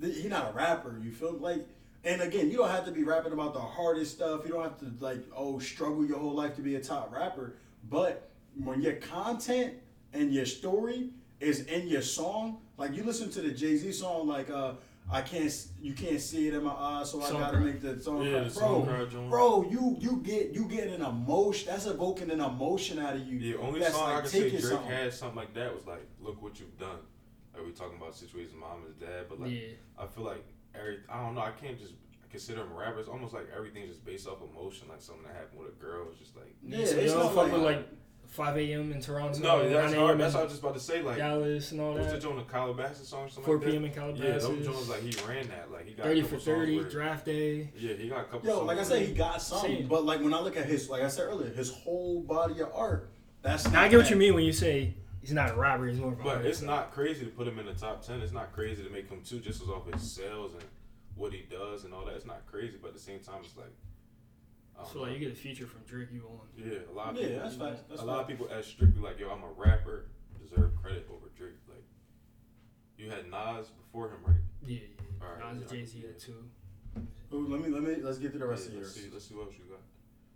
[0.00, 0.98] he's not a rapper.
[1.02, 1.66] You feel like?
[2.04, 4.42] And again, you don't have to be rapping about the hardest stuff.
[4.44, 7.54] You don't have to like oh struggle your whole life to be a top rapper.
[7.90, 8.28] But
[8.62, 9.74] when your content
[10.12, 14.26] and your story is in your song, like you listen to the Jay Z song,
[14.28, 14.72] like uh,
[15.10, 17.66] I can't, you can't see it in my eyes, so I Song gotta cry.
[17.66, 18.22] make the song.
[18.22, 19.30] Yeah, the bro, song cry joint.
[19.30, 21.68] bro, you you get you get an emotion.
[21.70, 23.38] That's evoking an emotion out of you.
[23.38, 24.88] the only that's song I like can say Drake something.
[24.90, 26.98] had something like that was like, look what you've done.
[27.56, 29.68] Like we talking about situations, mom and dad, but like Yeah.
[29.98, 31.94] I feel like every, I don't know, I can't just
[32.30, 33.08] consider him rappers.
[33.08, 36.06] Almost like everything's just based off emotion, like something that happened with a girl.
[36.10, 37.88] It's just like Yeah, so it's y'all not fuck like- with like
[38.28, 38.90] 5 a.m.
[38.92, 39.38] in Toronto.
[39.38, 40.18] no, that's 9 hard.
[40.18, 41.00] That's what I was just about to say.
[41.00, 42.20] Like Dallas and all what's the that.
[42.22, 43.70] joint, the Calabasas song, or something 4 like that?
[43.70, 43.84] p.m.
[43.84, 44.42] in Yeah, Calabasas.
[44.48, 45.70] those joints like he ran that.
[45.70, 47.70] Like he got a 30 couple for 30, where- draft day.
[47.78, 48.48] Yeah, he got a couple.
[48.48, 49.76] Yo, songs like I said, he got something.
[49.76, 49.86] Same.
[49.88, 52.70] But like when I look at his, like I said earlier, his whole body of
[52.74, 53.08] art.
[53.42, 54.94] That's Now, I not get what you mean when you say
[55.26, 56.48] he's not a rapper, he's more of But artist.
[56.48, 58.20] it's not crazy to put him in the top ten.
[58.20, 60.62] It's not crazy to make him two just as off his sales and
[61.16, 62.14] what he does and all that.
[62.14, 63.72] It's not crazy, but at the same time, it's like.
[64.78, 65.04] I don't So know.
[65.04, 66.42] like you get a feature from Drake, you want.
[66.56, 67.42] yeah, a lot of Yeah, people.
[67.42, 67.80] that's facts.
[67.88, 70.04] That's a lot of people as strictly like, yo, I'm a rapper,
[70.38, 71.54] deserve credit over Drake.
[71.66, 71.82] Like,
[72.98, 74.36] you had Nas before him, right?
[74.66, 75.26] Yeah, yeah.
[75.26, 75.70] Alright, Nas and.
[75.70, 76.44] Jay Z at two.
[77.32, 79.12] Ooh, let me let me let's get to the rest Yeah, of let's see, yours.
[79.14, 79.80] let's see what else you got.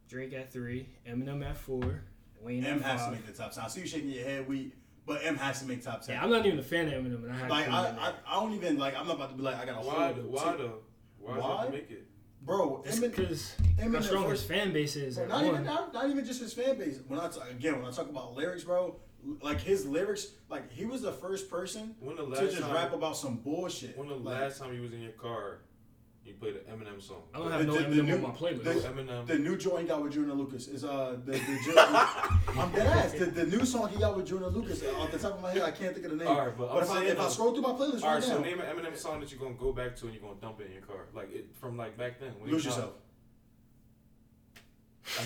[0.09, 2.03] Drake at three, Eminem at four,
[2.43, 3.65] Wayne M at has to make the top ten.
[3.65, 4.49] I see you shaking your head.
[4.49, 4.73] We,
[5.07, 6.15] but M has to make top ten.
[6.17, 7.89] Yeah, I'm not even a fan of Eminem, and I have like to I, put
[7.91, 8.13] him in I.
[8.27, 8.97] I don't even like.
[8.99, 10.13] I'm not about to be like I got a Why?
[10.13, 10.33] hold.
[10.33, 10.79] Why though?
[11.19, 12.07] why, why to make it?
[12.43, 12.83] bro?
[12.87, 15.17] It's Emin- because Eminem how strong his fan base is.
[15.17, 17.01] Bro, at not even not, not even just his fan base.
[17.07, 18.97] When I t- again when I talk about lyrics, bro,
[19.43, 22.73] like his lyrics, like he was the first person When the to just time?
[22.73, 23.99] rap about some bullshit.
[23.99, 25.59] when the Like, last time you was in your car,
[26.25, 27.23] you played an Eminem song.
[27.35, 28.63] I don't The- have no the- the Eminem new- on my playlist.
[28.65, 29.27] the- Eminem.
[29.27, 31.75] The new joint he got with Joyner Lucas is uh the, the ju-
[32.61, 33.13] I'm dead ass.
[33.13, 35.51] The, the new song he got with Joyner Lucas uh, off the top of my
[35.53, 36.29] head I can't think of the name.
[36.29, 38.23] All right, but I'm if, I, if I scroll through my playlist All right right,
[38.23, 40.41] so now, name an Eminem song that you're gonna go back to and you're gonna
[40.41, 42.33] dump it in your car, like it from like back then.
[42.39, 42.93] When lose was yourself.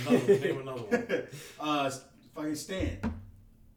[0.07, 1.23] Another name another one.
[1.61, 1.91] uh,
[2.35, 2.99] fucking Stan.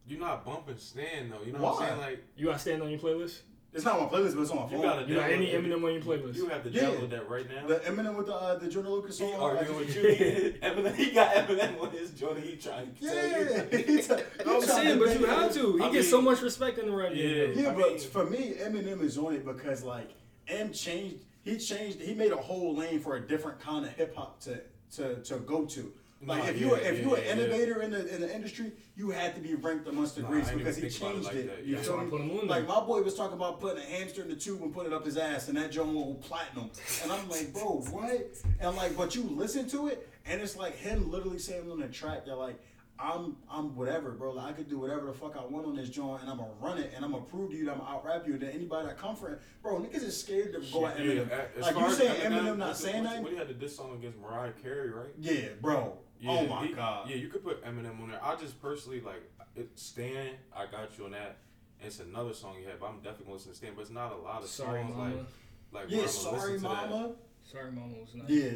[0.07, 1.41] You're not bumping Stan though.
[1.45, 1.71] You know Why?
[1.71, 1.99] what I'm saying?
[2.01, 3.39] Like You got stand on your playlist?
[3.77, 4.81] It's not on my playlist, but it's on my you phone.
[4.81, 5.63] gotta You got download any it.
[5.63, 6.35] Eminem on your playlist?
[6.35, 6.81] You have to Yeah.
[6.81, 7.67] download that right now.
[7.67, 9.27] the Eminem with the uh, the Joyner Lucas song.
[9.27, 10.01] He I arguing with you.
[10.63, 12.39] Eminem, he got Eminem on his joint.
[12.43, 13.85] He trying to Yeah, tell you.
[13.85, 15.77] He's a- I'm he's trying saying, to but you make have to.
[15.77, 17.53] He I gets so mean- much respect in the rap game.
[17.55, 17.61] Yeah.
[17.63, 20.09] Yeah, I but mean- for me, Eminem is on it because like
[20.47, 21.17] M changed.
[21.43, 22.01] he changed.
[22.01, 24.59] He made a whole lane for a different kind of hip hop to
[24.95, 25.93] to to go to.
[26.25, 28.15] Like Nah, if yeah, you were if yeah, you were an yeah, innovator in the
[28.15, 30.91] in the industry, you had to be ranked amongst the Nah, greats because he even
[30.91, 31.65] think about it changed like it.
[31.65, 31.81] You Yeah.
[31.83, 32.37] feel That's why I me?
[32.39, 34.91] put Like my boy was talking about putting a hamster in the tube and putting
[34.91, 36.71] it up his ass, and that joint will platinum.
[37.03, 38.29] And I'm like, bro, what?
[38.59, 41.87] And like, but you listen to it, and it's like him literally saying on the
[41.87, 42.59] track that like.
[42.99, 44.31] I'm I'm whatever, bro.
[44.31, 46.49] Like I could do whatever the fuck I want on this joint, and I'm gonna
[46.59, 48.33] run it, and I'm gonna prove to you that I'm gonna out rap you.
[48.33, 51.05] And then anybody that come for it, bro, niggas is scared to go at Yeah,
[51.05, 51.29] Eminem.
[51.29, 53.21] a- as like far you as saying Eminem, not what's the- saying what's- nothing?
[53.23, 55.09] What he had to diss song against Mariah Carey, right?
[55.19, 55.99] Yeah, bro.
[56.19, 57.09] Yeah, oh my he- god.
[57.09, 58.23] Yeah, you could put Eminem on there.
[58.23, 59.21] I just personally like
[59.55, 60.31] it, Stan.
[60.55, 61.37] I got you on that.
[61.79, 63.71] It's another song you have, but I'm definitely gonna listen to Stan.
[63.75, 65.15] But it's not a lot of Sorry, songs mama.
[65.15, 65.25] like
[65.71, 65.83] like.
[65.89, 66.89] where Yeah, I'ma sorry, listen to that.
[66.89, 67.11] mama.
[67.43, 68.29] Sorry, mama was not.
[68.29, 68.49] Yeah,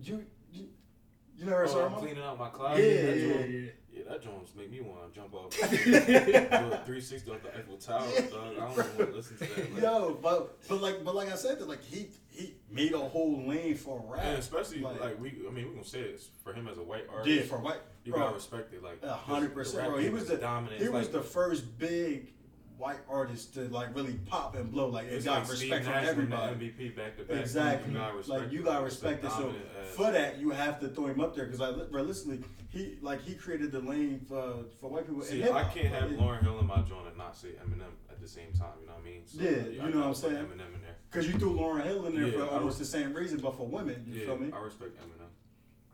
[0.00, 0.68] you you,
[1.36, 2.02] you never heard Oh, sorry, I'm mama?
[2.06, 2.82] cleaning out my closet.
[2.82, 3.70] Yeah, that yeah, yeah.
[3.96, 5.58] Yeah, that Jones make me want to jump off.
[5.62, 5.66] a
[6.84, 8.52] 360 off the Eiffel Tower, dog.
[8.52, 9.72] I don't want to listen to that.
[9.72, 12.98] Like, Yo, but but like but like I said, that like he he made a
[12.98, 14.22] whole lane for rap.
[14.22, 16.82] and especially like, like, we, I mean, we gonna say this for him as a
[16.82, 17.34] white artist.
[17.34, 17.80] yeah for white.
[18.04, 18.82] you bro, gotta respect it.
[18.82, 19.98] Like A hundred percent, bro.
[19.98, 20.82] He was the dominant.
[20.82, 22.32] He was like, the first big
[22.78, 24.88] white artist to like really pop and blow.
[24.88, 26.54] Like it It's got like respect Steve from Nash everybody.
[26.54, 27.36] the MVP back to back.
[27.40, 27.92] Exactly.
[27.92, 29.30] You gotta like you gotta respect it.
[29.30, 32.40] So dominant uh, for that, you have to throw him up there because like realistically,
[32.68, 35.22] he like he created the lane for for white people.
[35.22, 35.66] See, hip-hop.
[35.66, 38.28] I can't have Like, Lauryn Hill in my joint and not say Eminem at the
[38.28, 38.68] same time.
[38.80, 39.22] You know what I mean?
[39.26, 40.34] So, Yeah, I you know what I'm put saying?
[40.36, 40.96] Eminem in there.
[41.10, 43.38] Cause you threw Lauryn Hill in there Yeah, for I almost was- the same reason,
[43.40, 44.04] but for women.
[44.06, 44.50] You Yeah, feel me?
[44.52, 45.12] I respect Eminem.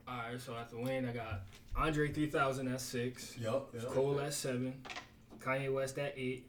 [0.05, 1.41] All right, so after Wayne, I got
[1.77, 3.73] Andre 3000 at six, Yup.
[3.73, 3.85] yup.
[3.93, 4.73] Cole at seven,
[5.39, 6.45] Kanye West at eight,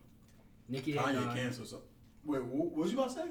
[0.69, 1.89] Nicki at Kanye nine, canceled something.
[2.25, 3.27] Wait, what was you about to say?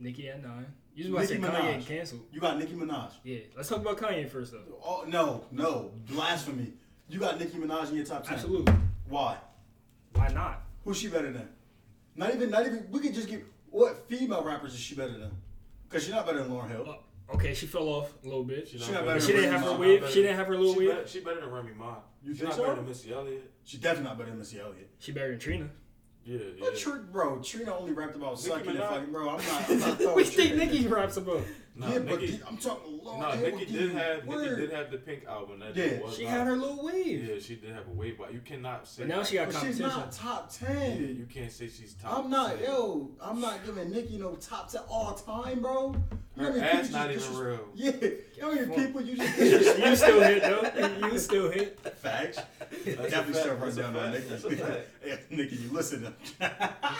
[0.00, 0.66] Nicki at nine.
[0.94, 2.22] You was about to Nicki say Kanye canceled.
[2.32, 3.10] You got Nicki Minaj.
[3.24, 4.62] Yeah, let's talk about Kanye first though.
[4.84, 6.72] Oh no, no, blasphemy.
[7.08, 8.34] You got Nicki Minaj in your top ten.
[8.34, 8.72] Absolutely.
[9.08, 9.36] Why?
[10.14, 10.62] Why not?
[10.84, 11.48] Who's she better than?
[12.16, 12.86] Not even, not even.
[12.90, 13.42] We could just give.
[13.70, 15.30] What female rappers is she better than?
[15.88, 16.86] Cause she's not better than Lauryn Hill.
[16.88, 18.68] Uh, okay, she fell off a little bit.
[18.68, 19.78] She not better She than didn't have Remy her Ma.
[19.80, 20.08] wave.
[20.10, 20.88] She didn't have her little she wave.
[20.90, 21.94] Better, she better than Remy Ma.
[22.22, 22.62] You She's think not so?
[22.64, 23.50] better than Missy Elliott.
[23.64, 24.90] She's definitely not better than Missy Elliott.
[24.98, 25.70] She better than Trina.
[26.28, 26.44] Yeah, yeah.
[26.60, 28.88] But Tr- bro, Trina only rapped about Nicki sucking and Minaj.
[28.90, 29.12] fucking.
[29.12, 29.70] Bro, I'm not.
[29.70, 31.40] I'm not throwing Trina think in Nicki raps about?
[31.74, 33.56] Nah, yeah, but Nicki- I'm talking Lauren No, Hill.
[33.58, 35.60] Nicki did have you Nicki did have the pink album.
[35.60, 36.00] That Yeah.
[36.00, 37.24] was She not- had her little wave.
[37.28, 39.02] Yeah, she did have a wave, but you cannot say.
[39.02, 39.86] But now she got But she's competition.
[39.88, 41.16] not top Yeah, ten.
[41.18, 42.18] you can't say she's top.
[42.24, 42.64] I'm not, 10.
[42.64, 45.94] yo, I'm not giving Nicki no top ten all time, bro.
[46.36, 47.68] You know Her how many ass people not you even just real.
[47.74, 47.92] Yeah,
[48.40, 48.76] how many fuck.
[48.76, 49.38] people you just
[49.78, 51.06] you still hit though.
[51.08, 51.80] You still hit.
[51.98, 52.36] Facts.
[52.38, 53.36] That's a Definitely fact.
[53.36, 54.28] still run That's a down on fact.
[54.28, 54.62] That's a Nicki.
[55.02, 56.08] Hey, Nicki, you listen to
[56.40, 56.48] You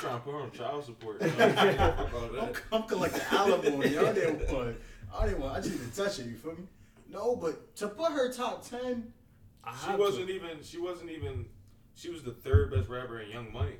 [0.00, 1.22] trying to put her on child support?
[1.22, 2.62] I don't give a fuck about I'm, that.
[2.72, 3.88] I'm collecting alimony.
[3.94, 4.76] Y'all didn't want.
[5.16, 5.56] I didn't want.
[5.56, 6.26] I just need to touch it.
[6.26, 6.64] You feel me?
[7.10, 9.12] No, but to put her top ten,
[9.64, 10.62] I She wasn't even.
[10.62, 11.46] She wasn't even.
[11.94, 13.76] She was the third best rapper in Young Money.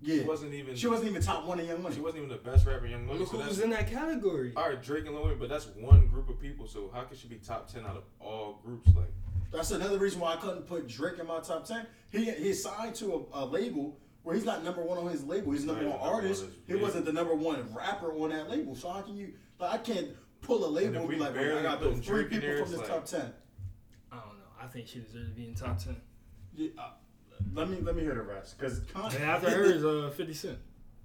[0.00, 0.76] yeah, She wasn't even.
[0.76, 1.94] she wasn't even top one in Young Money.
[1.96, 3.18] She wasn't even the best rapper in Young Money.
[3.20, 4.52] Look so who was in that category.
[4.56, 6.66] all right, Drake and Lil Wayne, but that's one group of people.
[6.68, 8.88] So how can she be top ten out of all groups?
[8.94, 9.12] Like,
[9.52, 11.86] That's another reason why I couldn't put Drake in my top ten.
[12.12, 15.50] He he's signed to a, a label where he's not number one on his label.
[15.50, 16.44] He's number Right, one number one artist.
[16.44, 16.82] is He big.
[16.82, 18.76] wasn't the number one rapper on that label.
[18.76, 19.32] So how can you?
[19.58, 20.08] Like I can't
[20.42, 22.70] pull a label And and, be like, well, I got those three people there, from
[22.70, 23.32] this like- top ten.
[24.10, 24.44] I don't know.
[24.60, 25.96] I think she deserves to be in top ten.
[26.54, 26.90] Yeah, uh,
[27.54, 30.58] let me let me hear the rest because And after her is uh, 50 Cent.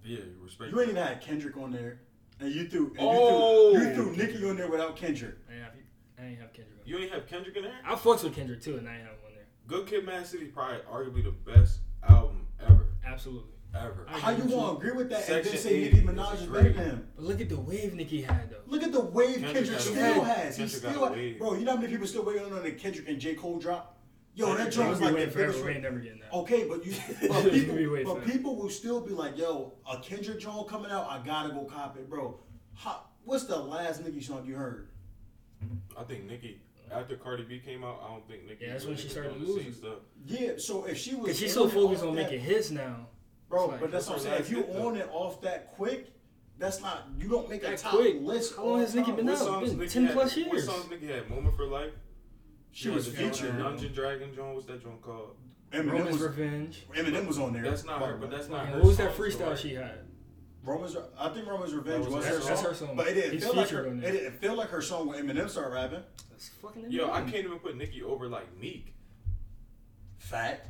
[0.04, 0.71] yeah, respect.
[0.73, 2.02] you ain't even had Kendrick on there,
[2.39, 3.71] and you threw and Oh!
[3.71, 5.36] you, threw, you threw Nicki on there without Kendrick.
[5.50, 5.73] I ain't have,
[6.19, 6.88] I ain't have Kendrick on.
[6.88, 7.80] You ain't have Kendrick in there.
[7.86, 9.45] I fucks with Kendrick too, and I ain't have him on there.
[9.67, 13.52] Good Kid, Mad City, is probably arguably the best album ever, Absolutely.
[13.75, 14.06] Ever.
[14.08, 16.34] How you agree with want to agree with that and then say 80 Nicki Minaj
[16.36, 16.63] is great.
[16.63, 17.08] better than him?
[17.15, 18.58] But look at the wave Nicki had though.
[18.67, 20.27] Look at the wave Kendrick Kendrick, still wave.
[20.27, 20.58] has.
[20.58, 21.39] He Kendrick got still, a wave.
[21.39, 21.53] bro.
[21.56, 23.97] You know how many people still waiting on the Kendrick and J Cole drop?
[24.36, 25.65] Yo, that Kendrick joint We'll was like the biggest.
[25.65, 26.34] We ain't never getting that.
[26.34, 26.93] Okay, but you,
[27.27, 31.19] but people, but people will still be like, yo, a Kendrick joint coming out, I
[31.25, 32.39] gotta go cop it, bro.
[32.75, 34.89] How, what's the last Nicki song you heard?
[35.97, 38.65] I think Nicki after Cardi B came out, I don't think Nicki.
[38.65, 39.73] Yeah, that's when really she was started the same losing.
[39.73, 39.99] stuff.
[40.25, 43.08] Yeah, so if she was, Cause she's so focused on that- making hits now.
[43.49, 43.67] Bro.
[43.67, 44.39] Like, but that's what I'm saying.
[44.41, 44.88] If you last though?
[44.88, 46.12] on it off that quick,
[46.57, 47.07] that's not.
[47.19, 48.17] You don't make a That top quick.
[48.21, 48.55] list.
[48.55, 49.38] How long all has Nicki been What out?
[49.39, 50.65] songs been Nicki 10 had, plus What years.
[50.65, 51.29] songs Nicki had?
[51.29, 51.91] Moment for Life.
[52.71, 53.57] She had was the joint, featured.
[53.57, 54.53] Dungeon Dragon joint.
[54.55, 55.36] What's that joint called?
[55.71, 56.86] Eminem Roman's was, Revenge.
[56.93, 57.62] Eminem was on there.
[57.63, 58.79] That's not by her, but that's not And her.
[58.79, 59.57] what was that freestyle right?
[59.60, 59.99] she had?
[60.63, 62.49] Roman's, I think Roman's Revenge That was, was her her song.
[62.49, 62.95] That's her song.
[62.95, 64.12] But it didn't feel like her, it there.
[64.12, 66.03] didn't feel like her song when Eminem started rapping.
[66.29, 68.93] That's fucking Yo, I can't even put Nicki over like Meek.
[70.17, 70.67] Fact.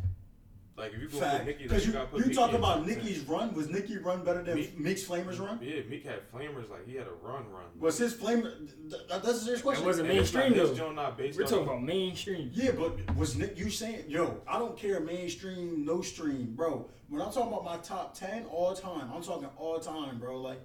[0.77, 1.37] Like if you go Fact.
[1.39, 2.95] put Nicki, like, Because you, you, gotta you Nicki talk about top 10.
[2.97, 3.53] Nicki's run.
[3.55, 5.57] Was Nicki run better than Meek- Meek's Flamers run?
[5.59, 6.69] Yeah, Meek had flamers.
[6.69, 7.65] Like he had a run, run.
[7.79, 8.55] Was his Flamer?
[8.59, 9.83] th- th- That's a serious question.
[9.83, 10.73] That wasn't And not- mainstream though.
[10.75, 12.51] joint not based We're talking about mainstream.
[12.53, 16.87] Yeah, but was Nick you saying, yo, I don't care mainstream, no stream, bro.
[17.09, 20.39] When I'm talking about my top ten all time, I'm talking all time, bro.
[20.39, 20.61] Like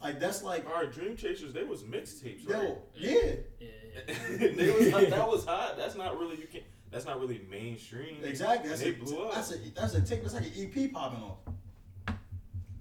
[0.00, 2.62] Like that's like, All right, Dream Chasers, they was mixtapes, right?
[2.62, 3.32] yo, yeah.
[3.58, 3.66] Yeah.
[4.38, 5.76] they was hot, that was hot.
[5.76, 6.60] That's not really you can.
[6.90, 8.22] That's not really mainstream.
[8.24, 8.68] Exactly.
[8.70, 9.34] That's they a, blew up.
[9.34, 10.22] That's a that's a tape.
[10.22, 12.16] That's like an EP popping off,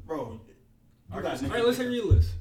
[0.05, 0.39] bro.
[1.11, 2.31] You I got just- All right, let's hear your list.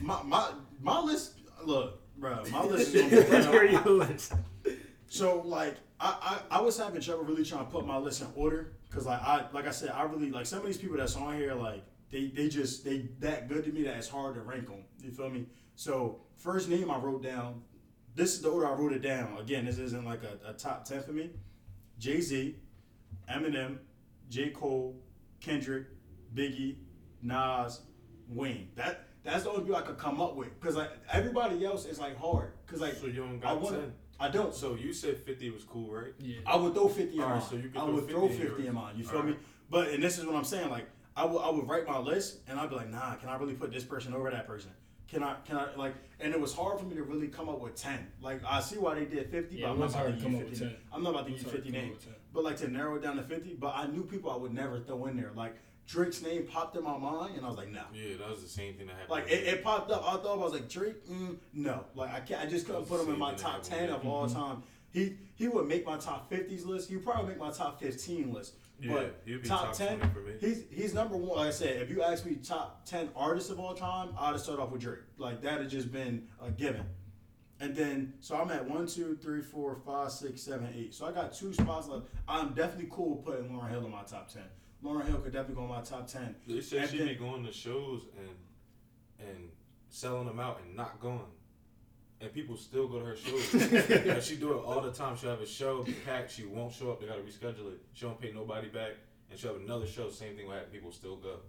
[0.00, 1.34] my my my list.
[1.64, 4.32] Look, bro, my list is Let's hear your list.
[5.08, 8.28] So like I, I I was having trouble really trying to put my list in
[8.36, 11.16] order because like I like I said I really like some of these people that's
[11.16, 14.40] on here like they they just they that good to me that it's hard to
[14.42, 14.84] rank them.
[15.02, 15.46] You feel me?
[15.74, 17.62] So first name I wrote down.
[18.16, 19.36] This is the order I wrote it down.
[19.38, 21.30] Again, this isn't like a, a top ten for me.
[21.98, 22.56] Jay Z,
[23.32, 23.78] Eminem,
[24.28, 24.96] J Cole,
[25.40, 25.86] Kendrick,
[26.34, 26.76] Biggie,
[27.22, 27.82] Nas,
[28.28, 28.68] Wayne.
[28.74, 31.98] That that's the only people I could come up with because like everybody else is
[31.98, 33.92] like hard because like So you don't I got want ten.
[34.18, 34.54] I don't.
[34.54, 36.14] So you said fifty was cool, right?
[36.18, 36.38] Yeah.
[36.46, 37.48] I would throw 50 in Alright, mine.
[37.50, 38.74] so you could I throw would 50 throw in 50 in yours.
[38.74, 38.94] mine.
[38.96, 39.32] You feel me?
[39.32, 39.38] Alright.
[39.68, 42.38] But, and this is what I'm saying, like, I would, I would write my list
[42.48, 44.70] and I'd be like, nah, can I really put this person over that person?
[45.08, 47.60] Can I, can I, like, and it was hard for me to really come up
[47.60, 48.06] with 10.
[48.20, 50.12] Like, I see why they did 50, Yeah, but I'm not about to hard to
[50.16, 50.64] give you come up with 50.
[50.66, 50.76] 10.
[50.92, 52.06] I'm not about to It give you was hard 50 to come up names.
[52.34, 54.80] But, like, to narrow it down to 50, but I knew people I would never
[54.80, 55.30] throw in there.
[55.36, 55.54] Like,
[55.86, 57.82] Drake's name popped in my mind and I was like, no.
[57.94, 59.10] Yeah, that was the same thing that happened.
[59.10, 60.02] Like it, it popped up.
[60.02, 61.06] I thought I was like Drake.
[61.08, 62.40] Mm, no, like I can't.
[62.42, 64.64] I just couldn't put him in my top ten thing of that all time.
[64.90, 66.88] He he would make my top fifties list.
[66.90, 68.54] He'd probably make my top fifteen list.
[68.80, 70.32] Yeah, but he'd be top, top ten, for me.
[70.38, 71.38] he's he's number one.
[71.38, 74.40] Like I said, if you ask me top ten artists of all time, I'd have
[74.40, 74.98] started off with Drake.
[75.16, 76.84] Like that had just been a given.
[77.58, 80.94] And then so I'm at one, two, three, four, five, six, seven, eight.
[80.94, 82.06] So I got two spots left.
[82.28, 84.42] I'm definitely cool with putting Lauryn Hill in my top ten.
[84.84, 86.34] Lauryn Hill could definitely go in my top ten.
[86.46, 89.48] They said she then- be going to shows and and
[89.88, 91.20] selling them out and not going.
[92.20, 93.54] And people still go to her shows.
[93.90, 95.16] and she do it all the time.
[95.16, 97.80] She'll have a show, be packed, she won't show up, they gotta reschedule it.
[97.92, 98.92] She don't pay nobody back.
[99.30, 101.40] And she'll have another show, same thing will happen, people still go.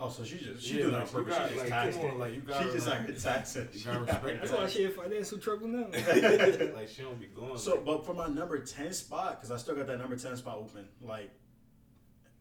[0.00, 1.36] Oh, so she just she Yeah, doing like, it on purpose.
[1.38, 3.56] got- She just like, taxed come on, like, you gotta She just like remember- taxed
[3.56, 3.68] it.
[3.74, 4.60] You gotta respect That's that.
[4.60, 5.86] why she in financial trouble now.
[6.76, 7.58] like she don't be going.
[7.58, 10.36] So, like, but for my number ten spot, because I still got that number ten
[10.36, 10.86] spot open.
[11.02, 11.32] Like,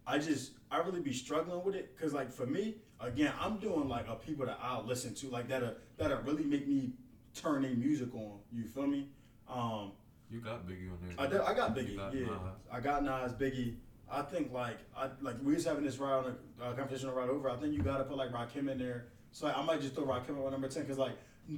[0.05, 3.89] I just I really be struggling with it, because like for me, again, I'm doing
[3.89, 6.91] like a people that I listen to, like that that'll really make me
[7.41, 8.39] turn their music on.
[8.51, 9.09] You feel me?
[9.49, 9.91] Um,
[10.29, 11.15] you got Biggie on there.
[11.17, 12.25] I, do, I got Biggie, got yeah.
[12.25, 12.37] Nas.
[12.71, 13.75] I got Nas, Biggie.
[14.09, 17.29] I think like I like we was having this ride on a uh, conversation right
[17.29, 17.49] over.
[17.49, 19.07] I think you gotta put like Rakim in there.
[19.31, 21.11] So like, I might just throw Rakim at my number ten, because like,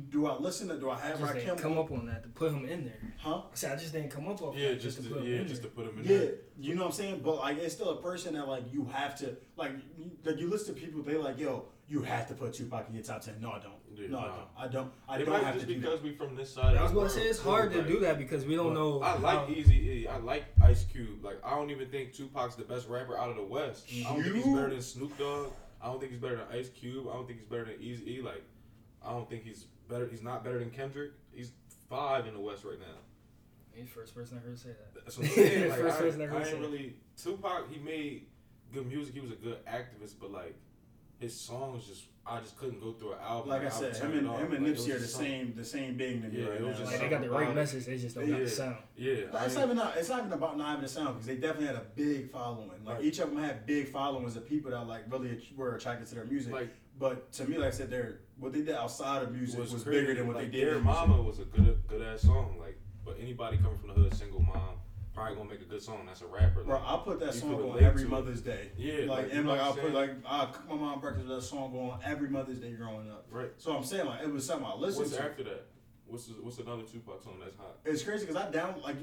[0.09, 0.77] do I listen to?
[0.77, 1.61] Do I I have just didn't Rakim?
[1.61, 2.99] come up on that to put him in there.
[3.17, 3.37] Huh?
[3.37, 5.37] I said I just didn't come up off Yeah, that just to, put him yeah,
[5.41, 5.71] in just to there.
[5.85, 6.33] put him in Yeah, there.
[6.59, 7.21] you know what I'm saying.
[7.23, 9.71] But like, it's still a person that like you have to like.
[9.97, 12.95] You, like you listen to people, they like, yo, you have to put Tupac in
[12.95, 13.35] your top ten.
[13.41, 13.73] No, I don't.
[13.95, 14.47] Yeah, no, I don't.
[14.57, 14.91] I don't.
[15.09, 16.03] I don't have just to do because that.
[16.03, 16.77] we from this side.
[16.77, 19.01] I was gonna say it's hard to like- do that because we don't know.
[19.01, 20.07] I like how- Easy E.
[20.07, 21.23] I like Ice Cube.
[21.23, 23.87] Like I don't even think Tupac's the best rapper out of the West.
[23.91, 25.51] I don't think he's better than Snoop Dogg.
[25.81, 27.07] I don't think he's better than Ice Cube.
[27.09, 28.21] I don't think he's better than Easy E.
[28.21, 28.43] Like
[29.03, 30.07] I don't think he's better.
[30.07, 31.11] He's not better than Kendrick.
[31.33, 31.51] He's
[31.89, 32.85] five in the West right now.
[33.73, 34.93] He's the first person I heard say that.
[35.05, 35.69] That's what I'm saying.
[35.69, 36.67] Like, First I, person I heard I say ain't it.
[36.67, 37.69] really Tupac.
[37.71, 38.27] He made
[38.73, 39.13] good music.
[39.15, 40.55] He was a good activist, but like
[41.19, 43.49] his songs just I just couldn't go through an album.
[43.49, 45.13] Like I would said, turn him and it him and Like, Nipsey are the just
[45.13, 46.79] something- same, the same being to me Yeah, right it was now.
[46.85, 48.43] just Like they got the right message, they just don't got Yeah.
[48.43, 48.75] the sound.
[48.95, 51.07] Yeah, But I it's not even not, it's not even about not having a sound
[51.15, 52.69] because they definitely had a big following.
[52.85, 53.03] Like Right.
[53.05, 56.25] each of them had big followings of people that like really were attracted to their
[56.25, 56.53] music.
[56.53, 59.71] like but to me, like I said, their what they did outside of music was,
[59.83, 59.89] crazy.
[59.89, 60.65] bigger than what like, they did.
[60.65, 61.07] Dear in music.
[61.07, 62.57] Mama was a good good ass song.
[62.59, 64.78] Like, but anybody coming from the hood, single mom,
[65.19, 66.03] probably gonna make a good song.
[66.07, 66.63] That's a rapper.
[66.63, 68.09] Bro, Like, I put that song on every it.
[68.09, 68.71] Mother's Day.
[68.77, 71.43] Yeah, like, like, and like I put like I cook my mom breakfast with that
[71.43, 73.25] song on every Mother's Day growing up.
[73.31, 73.51] right.
[73.57, 75.23] So I'm saying like it was something I listened What's to.
[75.23, 75.65] after that?
[76.07, 77.77] What's the, what's another Tupac song that's hot?
[77.85, 78.95] It's crazy because I down like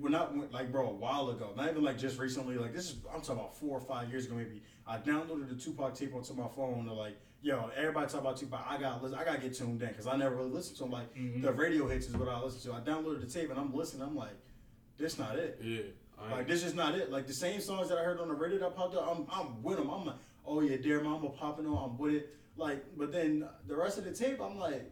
[0.00, 2.56] when I went like bro a while ago, not even like just recently.
[2.56, 4.62] Like this is I'm talking about four or five years ago maybe.
[4.86, 8.64] I downloaded the Tupac tape onto my phone to like yo everybody talk about Tupac.
[8.66, 10.90] I got I gotta get tuned in because I never really listened to him.
[10.92, 11.42] Like Mhm.
[11.42, 12.76] the radio hits is what I listen to.
[12.78, 14.02] I downloaded the tape and I'm listening.
[14.08, 14.32] I'm like,
[14.98, 15.60] this not it.
[15.62, 15.82] Yeah,
[16.30, 17.10] Like this is not it.
[17.10, 19.62] Like the same songs that I heard on the radio that popped up, I'm I'm
[19.62, 19.90] with them.
[19.90, 22.36] I'm like, oh yeah, dear mama popping on, I'm with it.
[22.56, 24.90] Like, but then the rest of the tape, I'm like,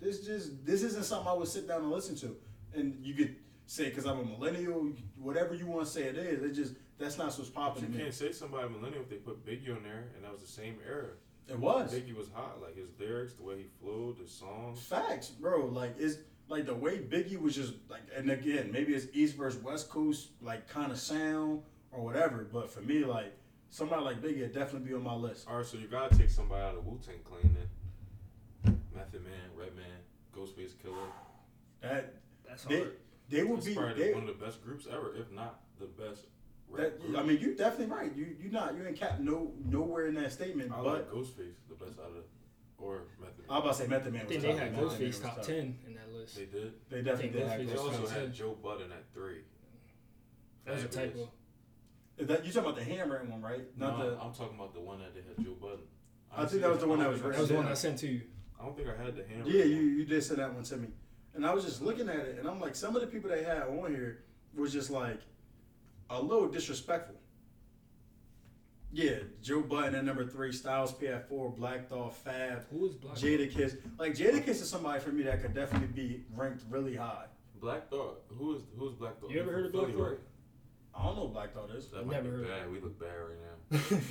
[0.00, 2.36] this just this isn't something I would sit down and listen to.
[2.74, 3.36] And you could
[3.66, 6.42] say because I'm a millennial, whatever you want to say it is.
[6.42, 9.44] It just that's not what's But popping you can't say somebody millennial if they put
[9.44, 11.10] Biggie on there, and that was the same era.
[11.48, 14.80] It was Biggie was hot, like his lyrics, the way he flowed, the songs.
[14.82, 15.66] facts, bro.
[15.66, 16.16] Like it's
[16.50, 20.30] like the way Biggie was just like, and again, maybe it's East versus West Coast,
[20.42, 22.46] like kind of sound or whatever.
[22.52, 23.32] But for me, like
[23.70, 25.46] somebody like Biggie would definitely be on my list.
[25.48, 28.80] All right, so you gotta take somebody out of Wu Tang Clan then.
[28.94, 29.84] Method Man, Redman,
[30.36, 31.06] Ghostface Killah.
[31.80, 32.14] That
[32.46, 32.96] That's they hard.
[33.28, 36.24] they would That's be they, one of the best groups ever, if not the best.
[36.76, 37.16] That, group.
[37.18, 38.14] I mean, you're definitely right.
[38.14, 40.72] You you not you ain't cap no nowhere in that statement.
[40.72, 42.24] I but like Ghostface the best out of
[42.80, 44.84] or Method I was about to say Method Man I think they had Method Man
[44.84, 45.46] was Ghostface top tough.
[45.46, 46.36] ten in that list.
[46.36, 46.72] They did.
[46.88, 48.32] They definitely did Ghostface They also had 10.
[48.32, 49.40] Joe Budden at three.
[50.64, 50.94] That was a Fabolous.
[50.94, 51.28] typo.
[52.18, 53.64] Is that you talking about the hammering one, right?
[53.78, 54.20] Not no, the.
[54.20, 55.84] I'm talking about the one that they had Joe Budden.
[56.36, 58.06] I think that was the one that was That was the one I sent to
[58.06, 58.22] you.
[58.60, 59.46] I don't think I had the hand.
[59.46, 60.88] Yeah, you you did send that one to me,
[61.34, 63.42] and I was just looking at it, and I'm like, some of the people they
[63.42, 64.22] had on here
[64.54, 65.20] was just like
[66.10, 67.16] a little disrespectful.
[68.92, 72.94] Yeah, Joe Budden at number three, Styles P at four, Black Thought, Fab, Who was
[72.94, 73.14] Black?
[73.16, 73.76] Jadakiss.
[73.98, 77.26] Like Jadakiss is somebody for me that could definitely be ranked really high.
[77.60, 78.22] Black Thought.
[78.36, 79.30] Who is who's Black Thought?
[79.30, 80.10] You ever heard of from Black Philly, Thought?
[80.10, 80.18] right?
[80.92, 81.86] I don't know what Black Thought is.
[81.88, 82.72] That might Never be heard of bad.
[82.72, 83.46] We look bad right now.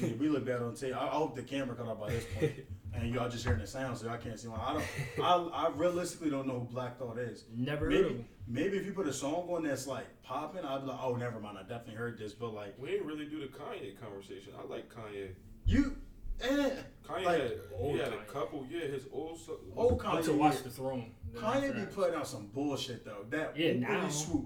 [0.08, 0.96] Yeah, we look bad on tape.
[0.96, 2.54] I, I hope the camera cut off by this point,
[2.94, 4.60] and y'all just hearing the sound, so I can't see one.
[4.60, 4.84] I don't.
[5.54, 7.46] I, I realistically don't know who Black Thought is.
[7.56, 8.26] Never heard of him.
[8.48, 11.40] maybe if you put a song on that's like popping, I'd be like, oh, never
[11.40, 11.58] mind.
[11.58, 14.54] I definitely heard this, but like We didn't really do the Kanye conversation.
[14.62, 15.30] I like Kanye.
[15.66, 15.96] you,
[16.42, 16.70] eh,
[17.08, 18.66] Kanye Like, had old he had a couple.
[18.70, 19.40] Yeah, his old.
[19.40, 21.12] So, old Up to Watch the Throne.
[21.36, 23.26] Kanye be putting out some bullshit though.
[23.30, 24.10] That Yeah, now.
[24.10, 24.46] swoop,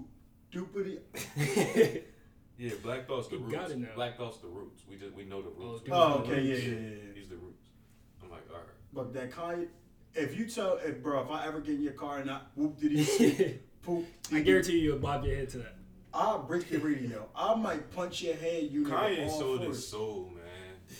[0.52, 0.98] doopity.
[2.56, 3.54] Yeah, Black Thought's the He roots.
[3.56, 3.88] got it now.
[3.96, 4.84] Black Thought's the roots.
[4.88, 5.82] We just we know the roots.
[5.82, 5.92] dude.
[5.92, 6.78] Oh, okay, yeah, yeah, yeah.
[6.78, 7.12] yeah.
[7.16, 7.58] He's the roots.
[8.22, 8.64] I'm like, all right.
[8.94, 9.66] But that Kanye,
[10.14, 12.78] if you tell, if bro, if I ever get in your car and I whoop
[12.78, 15.74] did he poop, I guarantee you, you'll bob your head to that.
[16.12, 17.26] I'll break your radio.
[17.34, 18.64] I might punch your head.
[18.70, 19.76] You know, Kanye all sold fours.
[19.76, 20.42] his soul, man.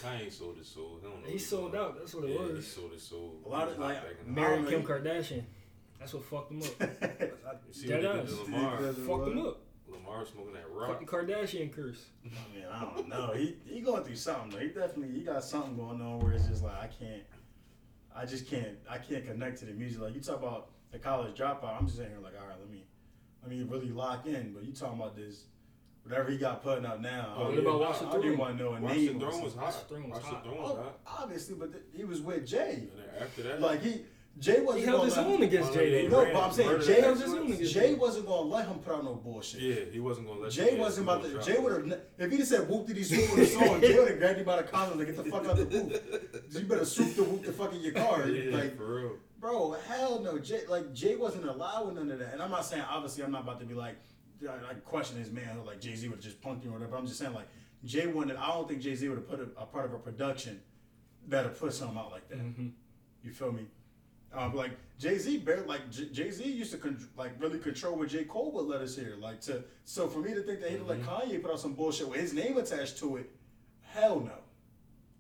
[0.03, 0.99] Kanye sold his soul.
[1.01, 1.85] He, don't know He sold doing.
[1.85, 1.99] out.
[1.99, 2.67] That's what it yeah, He was.
[2.67, 3.35] sold his soul.
[3.47, 5.45] A lot of, was like, back in the Mar- Married Kim Kardashian.
[6.01, 6.91] That's what fucked him up.
[7.69, 8.31] You see Dead what did ass.
[8.37, 8.79] to Lamar?
[8.93, 9.61] Fucked him up.
[9.89, 10.99] Lamar smoking that rock.
[10.99, 12.07] the Kardashian curse.
[12.25, 13.33] I mean, I don't know.
[13.37, 14.59] He he going through something though.
[14.59, 17.23] He definitely he got something going on where it's just like I can't,
[18.15, 20.01] I just can't I can't connect to the music.
[20.01, 22.71] Like you talk about the college dropout, I'm just sitting here like, all right, let
[22.71, 22.85] me
[23.43, 24.53] let me really lock in.
[24.53, 25.45] But you talking about this,
[26.05, 27.35] whatever he got putting out now.
[27.37, 29.17] Oh, I about I- I, didn't want to know a name.
[29.17, 29.73] or Throne was hot.
[29.73, 30.45] the Throne was Watch the hot.
[30.45, 31.01] Throne was Oh, hot.
[31.23, 32.89] obviously, but th- he was with Jay.
[32.97, 34.05] And after that, Like he
[34.39, 36.09] Jay wasn't He held his let- own against Jay.
[36.09, 37.95] No, but I'm saying Jay, held his own Jay Jay.
[37.95, 39.61] wasn't gonna let him put out no bullshit.
[39.61, 41.41] yeah, he wasn't gonna let Jay you wasn't about to.
[41.41, 42.01] Jay would have.
[42.19, 44.39] If he just said whoop did he swoop with the song, Jay would have grabbed
[44.41, 46.55] you by the collar to get the fuck out the booth.
[46.61, 48.27] You better swoop the whoop the fuck in your car.
[48.29, 49.17] Yeah, Like, for real.
[49.39, 50.39] bro, hell no.
[50.39, 52.33] Jay, like Jay wasn't allowing none of that.
[52.33, 53.97] And I'm not saying obviously I'm not about to be like,
[54.43, 56.97] like question his man like Jay Z would have just punked him or whatever.
[56.97, 57.47] I'm just saying like
[57.85, 58.37] Jay wanted.
[58.37, 60.61] I don't think Jay Z would have put a, a part of a production
[61.29, 62.39] that would put something out like that.
[62.39, 62.73] Mhm.
[63.23, 63.67] You feel me?
[64.37, 68.25] Um, like Jay Z, like Jay Z used to con- like really control what J
[68.25, 69.17] Cole would let us hear.
[69.19, 72.09] Like to so for me to think that he'd let Kanye put out some bullshit
[72.09, 73.31] with his name attached to it,
[73.83, 74.39] hell no.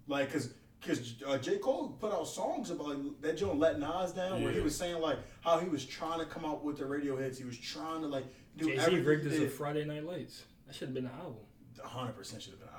[0.07, 0.50] Like cause
[0.85, 4.53] cause uh, J Cole put out songs about like, that joint let Nas down where
[4.53, 7.38] he was saying like how he was trying to come out with the radio hits.
[7.38, 9.05] He was trying to like do Jay Z everything.
[9.05, 9.53] rigged this.
[9.55, 10.44] Friday Night Lights.
[10.66, 11.37] That should have been an album.
[11.83, 12.73] hundred percent should have been.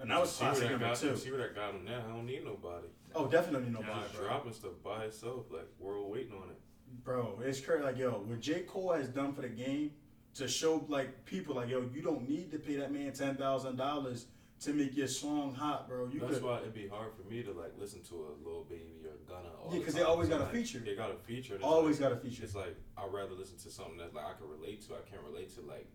[0.00, 1.16] And that was see classic number got, two.
[1.16, 2.02] See what I got him now.
[2.08, 2.86] I don't need nobody.
[3.14, 4.00] Oh, definitely nobody.
[4.02, 4.26] Just bro.
[4.28, 6.58] dropping stuff by itself, like we're all waiting on it.
[7.04, 7.82] Bro, it's crazy.
[7.84, 8.60] Like, yo, what J.
[8.60, 9.92] Cole has done for the game
[10.34, 13.76] to show like people like, yo, you don't need to pay that man ten thousand
[13.76, 14.26] dollars
[14.60, 16.08] to make your song hot, bro.
[16.12, 16.42] You That's could.
[16.42, 19.48] why it'd be hard for me to like listen to a Lil Baby or Gunna.
[19.70, 20.78] Yeah, the 'cause they always got a Like, feature.
[20.78, 21.58] They got a feature.
[21.62, 22.44] Always like, got a feature.
[22.44, 24.94] It's like I'd rather listen to something that like I can relate to.
[24.94, 25.86] I can't relate to like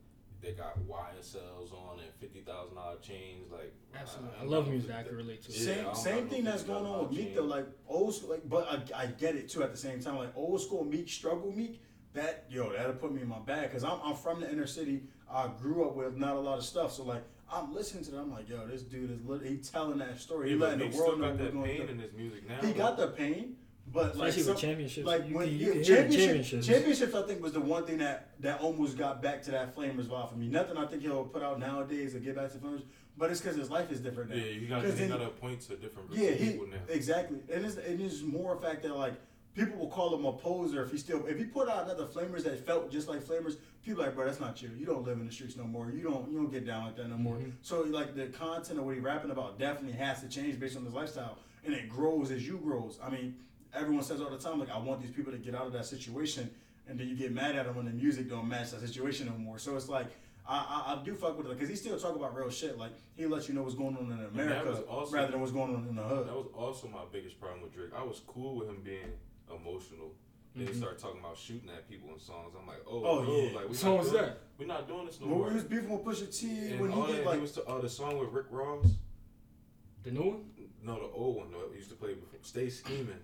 [0.42, 3.52] they got wire YSLs on and fifty thousand dollar chains.
[3.52, 4.32] Like uh, Absolutely.
[4.40, 5.52] I I'm love music with I can relate to.
[5.52, 7.42] Same don't same thing that's going on with $50 Meek though.
[7.44, 10.18] Like old school, like, but I, I get it too at the same time.
[10.18, 11.82] Like old school Meek, struggle Meek.
[12.14, 15.04] That yo, that'll put me in my bag because I'm I'm from the inner city.
[15.30, 18.22] I grew up with not a lot of stuff, so like I'm listening to them.
[18.22, 20.50] I'm like, yo, this dude is lit- he telling that story.
[20.50, 21.88] He Yeah, letting the world know got what's that going pain through.
[21.90, 22.56] in his music now.
[22.62, 22.78] He though.
[22.78, 23.58] got the pain,
[23.92, 25.08] but like Especially with some- championships.
[25.08, 26.68] Like You when can- you yeah, can hear championship, championships.
[26.68, 30.06] championships, I think was the one thing that that almost got back to that Flamerz
[30.08, 30.48] vibe for me.
[30.48, 32.82] Nothing I think he'll put out nowadays to get back to Flamerz,
[33.18, 34.36] but it's because his life is different now.
[34.38, 36.78] Yeah, you got 'Cause you got to point to different yeah, of he people now.
[36.90, 39.14] exactly, and it's and it's more a fact that like
[39.54, 42.44] people will call him a poser if he still if he put out another Flamerz
[42.44, 43.56] that felt just like Flamerz.
[43.86, 44.72] People are like, bro, that's not you.
[44.76, 45.92] You don't live in the streets no more.
[45.92, 47.36] You don't you don't get down like that no more.
[47.36, 47.52] Mhm.
[47.62, 50.84] So like the content of what he rapping about definitely has to change based on
[50.84, 52.98] his lifestyle, and it grows as you grows.
[53.02, 53.36] I mean,
[53.76, 55.86] everyone says all the time like, I want these people to get out of that
[55.86, 56.50] situation,
[56.88, 59.38] and then you get mad at them when the music don't match that situation no
[59.38, 59.58] more.
[59.60, 60.08] So it's like.
[60.48, 60.58] I,
[60.94, 62.78] I, I do fuck with it because he still talk about real shit.
[62.78, 65.74] Like he lets you know what's going on in America also- rather than what's going
[65.74, 66.28] on in the hood.
[66.28, 67.90] That was also my biggest problem with Drake.
[67.98, 69.12] I was cool with him being
[69.50, 70.14] emotional.
[70.56, 70.78] Then he Mhm.
[70.78, 72.54] started talking about shooting at people in songs.
[72.62, 73.56] I'm like, oh, Oh, bro, yeah.
[73.56, 74.38] like we song was that?
[74.60, 75.48] We're not doing this no When more.
[75.48, 77.82] we was beefing with Pusha T, and when he did like, he was to, uh,
[77.82, 78.86] the song with Rick Ross.
[80.04, 80.46] The new one?
[80.84, 81.52] No, the old one.
[81.52, 81.70] though.
[81.72, 82.38] he used to play before.
[82.44, 83.18] Stay scheming.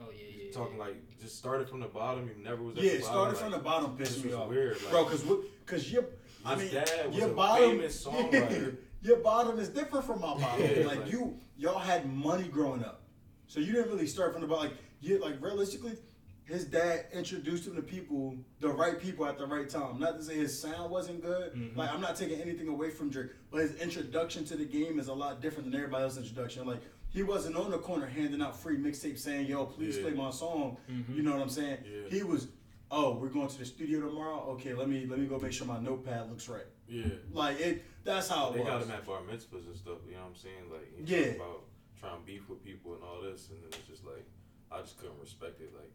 [0.00, 0.44] Oh yeah, yeah.
[0.46, 0.52] yeah.
[0.52, 2.28] Talking like just started from the bottom.
[2.28, 2.76] You never was.
[2.76, 4.80] At yeah, the it bottom, started like, from the bottom, this pissed me off, weird,
[4.82, 5.04] like- bro.
[5.04, 5.24] Because
[5.64, 6.04] because your,
[6.44, 8.06] I mean, dad your bottom, famous
[9.02, 10.60] your bottom is different from my bottom.
[10.64, 13.02] Yeah, like like- you, y'all had money growing up.
[13.46, 14.68] So you didn't really start from the bottom.
[14.70, 15.96] Like you like realistically,
[16.44, 19.98] his dad introduced him to people, the right people at the right time.
[19.98, 21.52] Not to say his sound wasn't good.
[21.54, 21.78] Mm-hmm.
[21.78, 25.08] Like I'm not taking anything away from Drake, but his introduction to the game is
[25.08, 26.66] a lot different than everybody else's introduction.
[26.66, 30.02] Like he wasn't on the corner handing out free mixtapes saying, "Yo, please Yeah.
[30.02, 31.14] play my song." Mm-hmm.
[31.14, 31.78] You know what I'm saying?
[31.84, 32.08] Yeah.
[32.10, 32.48] He was,
[32.90, 34.40] "Oh, we're going to the studio tomorrow.
[34.52, 37.06] Okay, let me let me go make sure my notepad looks right." Yeah.
[37.32, 37.84] Like it.
[38.04, 38.58] That's how it was.
[38.58, 38.88] They got was.
[38.88, 39.98] him at bar mitzvahs and stuff.
[40.06, 40.70] You know what I'm saying?
[40.70, 41.26] Like he Yeah.
[41.32, 41.64] talk about
[42.00, 44.24] trying to beef with people and all this, and then it's just like
[44.70, 45.72] I just couldn't respect it.
[45.74, 45.92] Like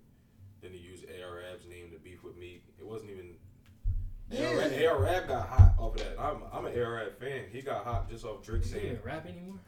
[0.62, 2.62] then he used Arab's name to beef with me.
[2.80, 3.36] It wasn't even.
[4.32, 4.50] Yeah.
[4.90, 6.20] Arab got hot off of that.
[6.20, 7.46] I'm I'm an Arab fan.
[7.52, 9.60] He got hot just off Drake Is he saying rap anymore?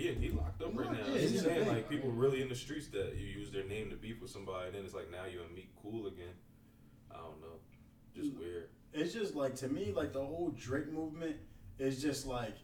[0.00, 0.98] He he locked up right No, now.
[1.06, 3.26] yeah, I'm he's just in a saying like people really in the streets that you
[3.26, 5.70] use their name to beef with somebody, and then it's like now you're and Meek
[5.82, 6.34] cool again.
[7.10, 7.58] I don't know,
[8.14, 8.68] just weird.
[8.92, 11.36] it's just like to me, like the whole Drake movement
[11.78, 12.54] is just like,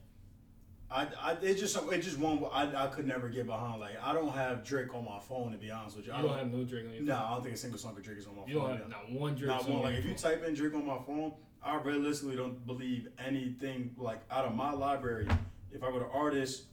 [0.90, 3.80] I, I it's just it just one I, I could never get behind.
[3.80, 6.12] Like I don't have Drake on my phone to be honest with you.
[6.12, 7.22] You I don't have no Drake on your no, phone.
[7.24, 8.68] I don't think a single song of Drake is on my You phone.
[8.70, 8.96] don't have yeah.
[9.12, 9.78] not one Drake Not song one.
[9.78, 11.32] on Like your if you type in Drake on my phone,
[11.62, 15.26] I realistically don't believe anything like out of my library.
[15.72, 16.66] If I were an artists,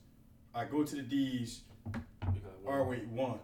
[0.54, 1.62] I go to the D's.
[1.86, 2.74] You got one.
[2.74, 3.38] Or wait, one.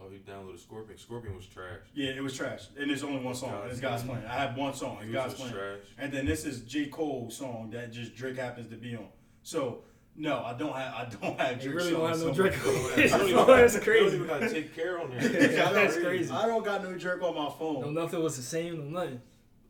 [0.00, 0.98] Oh, he downloaded Scorpion.
[0.98, 1.80] Scorpion was trash.
[1.94, 3.62] Yeah, it was trash, and there's only one song.
[3.62, 4.22] and It's God's Plan.
[4.26, 4.96] I have one song.
[4.98, 5.76] It's He God's was just playing.
[5.78, 5.86] trash.
[5.98, 9.06] And then this is J Cole's song that just Drake happens to be on.
[9.42, 9.84] So
[10.16, 11.76] no, I don't have I don't have You Drake.
[11.76, 13.56] really don't have no Drake on They his don't even- phone.
[13.56, 14.16] That's They don't crazy.
[14.16, 15.18] even gotta take care on there.
[15.20, 15.22] I
[15.64, 16.30] don't- That's crazy.
[16.30, 17.74] I don't got no Drake on my phone.
[17.74, 18.90] No, phone nothing was the same.
[18.92, 19.20] No nothing.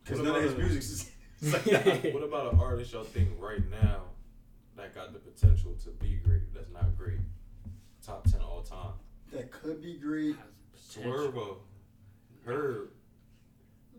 [0.03, 1.11] because What none of his about music is.
[1.53, 2.05] like.
[2.15, 4.04] What about an artist y'all think right now
[4.85, 6.53] that got the potential to be great?
[6.55, 7.19] That's not great.
[8.05, 8.93] Top ten all time.
[9.33, 10.37] that could be great.
[10.79, 11.57] Swervo.
[12.47, 12.89] Herb.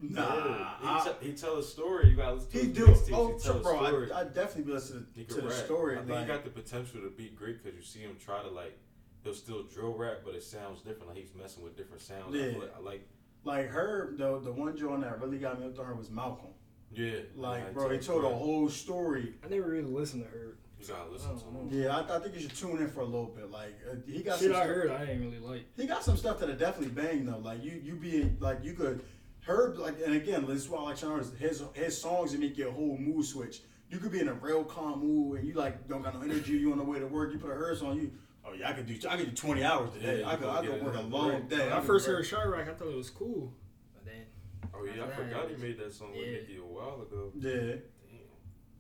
[0.01, 0.67] Nah, Herb.
[0.83, 2.09] I- He, te- he tell a story.
[2.09, 3.15] You gotta listen to he his do.
[3.15, 4.11] Oh, he tell bro, a story.
[4.11, 5.51] I, I definitely be listening He to the rap.
[5.53, 5.95] story.
[5.95, 8.41] I think like, he got the potential to be great because you see him try
[8.43, 8.77] to like.
[9.23, 11.07] He'll still drill rap, but it sounds different.
[11.07, 12.35] Like he's messing with different sounds.
[12.35, 12.51] Yeah.
[12.51, 13.07] feel like, I like.
[13.43, 16.49] like her, the the one joint that really got me up on her was Malcolm.
[16.93, 17.11] Yeah.
[17.35, 19.33] Like, yeah, bro, he told a whole story.
[19.43, 20.57] I never really listened to her.
[20.79, 21.69] You gotta listen to him.
[21.71, 23.49] Yeah, I, I think you should tune in for a little bit.
[23.49, 25.65] Like, uh, he got Shit some I stuff- heard, I ain't really like.
[25.77, 27.37] He got some stuff that are definitely bang though.
[27.39, 29.01] Like you, you be like you could
[29.47, 32.57] Herb like, and again, this is why I like Sean His his songs that make
[32.57, 33.61] your whole mood switch.
[33.89, 36.53] You could be in a real calm mood and you like don't got no energy.
[36.53, 37.31] You on the way to work.
[37.31, 38.11] You put a Herb on you.
[38.47, 40.19] Oh yeah, I could do I could do twenty hours today.
[40.21, 41.49] Yeah, I you could I get could it work a long Right.
[41.49, 41.59] day.
[41.59, 43.53] When I could first work- heard Chiraq, I thought it was cool.
[43.93, 44.25] But then,
[44.73, 46.31] Oh yeah, I Yeah, forgot he made that song with yeah.
[46.33, 47.31] Nicki a while ago.
[47.39, 47.75] Yeah.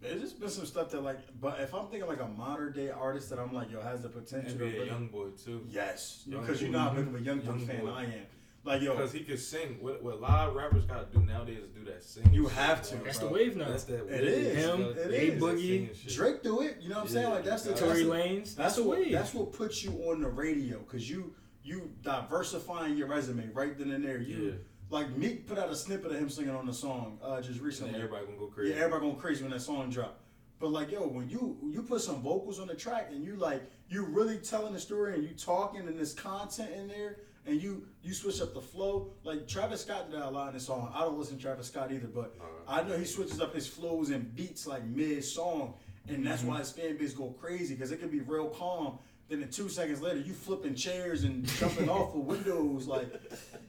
[0.09, 0.17] Damn.
[0.19, 2.89] There's just been some stuff that like, but if I'm thinking like a modern day
[2.89, 4.57] artist that I'm like, yo, has the potential.
[4.57, 5.65] to NBA really- YoungBoy too.
[5.69, 6.73] Yes, because you boy.
[6.73, 7.89] know how big of a young boy Young fan boy.
[7.91, 8.11] I am.
[8.63, 9.77] Like yo, Because he could sing.
[9.79, 12.33] What, what live rappers gotta do nowadays is do that singing.
[12.33, 13.27] You have to, that's bro.
[13.27, 13.69] the wave now.
[13.69, 14.07] That's that.
[14.07, 14.21] Wave.
[14.23, 14.55] is.
[14.65, 15.39] Him, You gotta it do is.
[15.39, 16.15] that Boogie.
[16.15, 16.77] Drake do it.
[16.81, 17.29] You know what I'm saying?
[17.29, 18.37] Like that's the Tory the- Lanez.
[18.39, 19.11] That's That's the what wave.
[19.11, 23.91] that's what puts you on the radio because you you diversifying your resume right then
[23.91, 24.17] and there.
[24.19, 24.51] You Yeah.
[24.89, 27.61] Like Meek put out a snippet of him singing on the song uh, just And
[27.61, 27.95] recently.
[27.95, 28.71] everybody gonna go crazy.
[28.73, 30.21] Yeah, everybody going crazy when that song dropped.
[30.59, 33.63] But like yo, when you you put some vocals on the track and you like
[33.89, 37.85] you really telling the story and you talking and there's content in there and you
[38.03, 39.11] you switch up the flow.
[39.23, 40.91] Like Travis Scott did that a lot in this song.
[40.95, 42.35] I don't listen to Travis Scott either, but
[42.67, 45.73] I know he switches up his flows and beats like mid song,
[46.07, 48.97] and that's why his fan base go crazy because it can be real calm.
[49.27, 53.07] Then in two seconds later, you flipping chairs and jumping off of windows, like,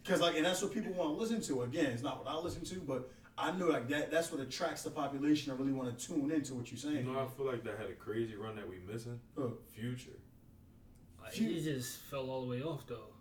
[0.04, 1.62] cause like, and that's what people want to listen to.
[1.62, 4.10] Again, it's not what I listen to, but I know like that.
[4.10, 6.96] That's what attracts the population to really want to tune into what you're saying.
[6.96, 7.14] You saying.
[7.14, 9.18] know, I feel like that had a crazy run that we missing.
[9.36, 10.10] Uh, Future.
[11.22, 13.15] Like, he just fell all the way off though.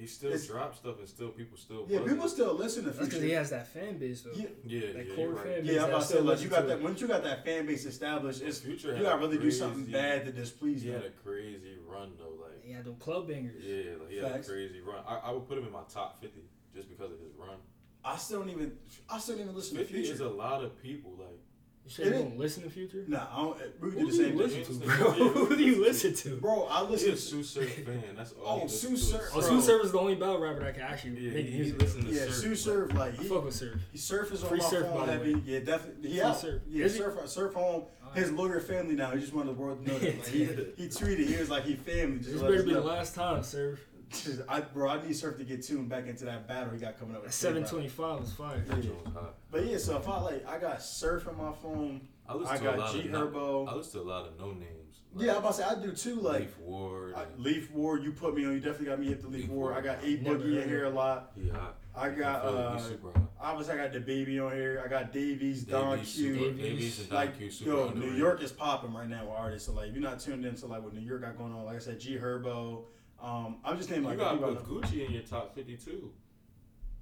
[0.00, 1.86] He still It's- drops stuff and still people still.
[1.88, 2.28] yeah, people it.
[2.30, 3.26] still listen to That's because Future.
[3.26, 4.32] he has that fan base though.
[4.34, 5.44] Yeah, Yeah, That yeah, core right.
[5.44, 5.72] fan base.
[5.74, 6.82] yeah, I'm about to say like you got that it.
[6.82, 9.84] once you got that fan base established, it's Future you gotta a really do something
[9.84, 11.02] bad to displease He them.
[11.02, 13.62] had a crazy run though, like He had them club bangers.
[13.62, 15.04] yeah, like he had a crazy run.
[15.06, 16.40] I, I would put him in my top fifty
[16.74, 17.58] just because of his run.
[18.02, 18.78] I still don't even
[19.10, 20.14] I still don't even listen to Fifty Future.
[20.14, 21.12] is a lot of people.
[21.18, 21.38] Like
[21.84, 23.04] You said It you don't listen to Future?
[23.08, 24.80] Nah, I don't, we Who do the do you same listen thing.
[24.80, 25.10] to, bro?
[25.46, 26.36] Who do you listen to?
[26.36, 28.02] Bro, I he's listen a to Tsu Surf fan.
[28.16, 28.46] That's all.
[28.46, 29.30] Oh, he listens Sue to is oh, Surf.
[29.34, 29.48] Oh, Bro.
[29.48, 31.80] Tsu Surf is the only battle rapper that can actually Yeah, make he, he music.
[31.82, 32.34] listens to Yeah, Surf.
[32.34, 33.80] Sue but- Surf, like I fuck with Surf.
[33.90, 35.34] he surf is on Free my Surf, phone by the heavy.
[35.34, 35.42] way.
[35.44, 36.08] Yeah, definitely.
[36.10, 36.36] He Free out.
[36.38, 36.62] Surf.
[36.70, 36.98] Yeah, Is he?
[37.00, 37.82] surf surf home.
[38.14, 39.10] His lawyer family now.
[39.12, 40.18] He just wanted the world to know that.
[40.18, 40.44] Like, he,
[40.76, 41.26] he tweeted.
[41.28, 42.18] He was like, he family.
[42.18, 43.78] Just This let better us be the last time, Surf.
[44.10, 46.98] Just- I, bro, I need Surf to get tuned back into that battle he got
[46.98, 47.24] coming up.
[47.24, 48.64] That 725 was fire.
[48.68, 48.90] Yeah.
[49.04, 49.24] Was.
[49.50, 52.00] But yeah, so if I like, I got Surf on my phone.
[52.28, 53.68] I listen I to got a lot G of no- Herbo.
[53.68, 54.76] I listen to a lot of no names.
[55.16, 56.14] Yeah, I'm about to say I do too.
[56.20, 57.14] Like Leaf Ward.
[57.16, 58.52] I, Leaf Ward, you put me on.
[58.52, 59.74] You definitely got me hit the Leaf Leaf Ward.
[59.76, 61.32] I got A Boogie in here a lot.
[61.34, 61.76] he hot.
[61.96, 64.80] I got feel uh, He's super obviously I got DaBaby on here.
[64.84, 66.34] I got Dave East, Don Dave East, Q.
[66.34, 66.68] super- Dave East.
[66.68, 68.12] Davies and Don like Q super yo, New.
[68.12, 69.66] York is popping right now with artists.
[69.66, 71.76] So like, if you're not tuned into like what New York got going on, like
[71.76, 72.82] I said, G Herbo,
[73.22, 76.10] Um, I'm just naming You like gotta people put Gucci in your top fifty too.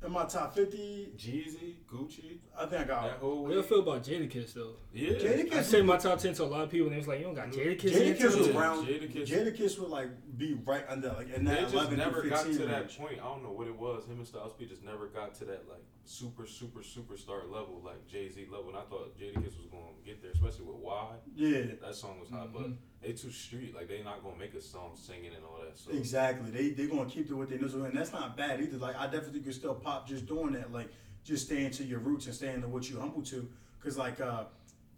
[0.05, 1.09] in my top 50.
[1.16, 3.69] Jeezy, Gucci, I think I got that got whole What do you week.
[3.69, 4.77] feel about Jadakiss though?
[4.93, 5.11] Yeah.
[5.14, 5.53] Jadakiss.
[5.55, 7.25] I say my top ten to a lot of people, and they was like, "You
[7.27, 8.57] don't got Jadakiss in your Jadakiss was 10?
[8.57, 8.87] around.
[8.87, 12.29] Jadakiss- Jadakiss would like be right under like in They that just 11 never to
[12.31, 13.14] got to that point.
[13.21, 14.07] I don't know what it was.
[14.07, 18.07] Him and Styles P just never got to that like super, super, superstar level, like
[18.07, 18.69] Jay Z level.
[18.71, 21.16] And I thought Jadakiss was gonna get there, especially with Why.
[21.35, 22.77] Yeah, That song was hot, but Mhm.
[23.03, 23.74] They too street.
[23.74, 25.78] Like they not gonna make a song singing and all that.
[25.78, 26.51] So exactly.
[26.51, 28.76] They they gonna keep doing what they know, and that's not bad either.
[28.78, 30.72] Like I definitely could still pop just doing that.
[30.72, 30.88] Like
[31.24, 33.49] just staying to your roots and staying to what you humble to.
[33.82, 34.44] Cause like uh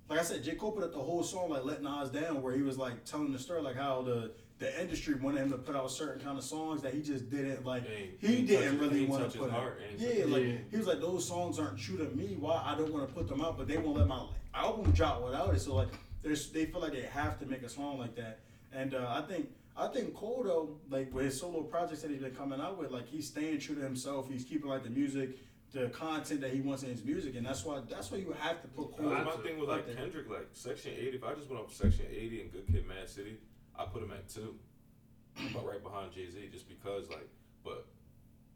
[0.08, 2.54] like I said, J Cole put up the whole song like "Let Nas Down," where
[2.54, 5.74] he was like telling the story like how the the industry wanted him to put
[5.76, 7.84] out certain kind of songs that he just didn't like.
[8.20, 9.72] He ain't didn't really want to put out.
[9.98, 10.52] Yeah, like Yeah.
[10.70, 12.36] he was like those songs aren't true to me.
[12.38, 14.22] Why I don't want to put them out, but they won't let my
[14.54, 15.60] album drop without it.
[15.60, 15.88] So like,
[16.22, 18.40] there's they feel like they have to make a song like that.
[18.72, 22.20] And uh, I think I think Cole though, like with his solo projects that he's
[22.20, 24.28] been coming out with, like he's staying true to himself.
[24.28, 25.38] He's keeping like the music,
[25.72, 28.60] the content that he wants in his music, and that's why that's why you have
[28.62, 29.10] to put Cole.
[29.10, 29.96] That's my thing with like.
[29.96, 31.16] Kendrick, like Section 80.
[31.16, 33.38] If I just went up Section 80 and Good Kid, Mad City,
[33.78, 34.54] I put him at two,
[35.54, 37.28] but right behind Jay Z, just because like,
[37.64, 37.86] but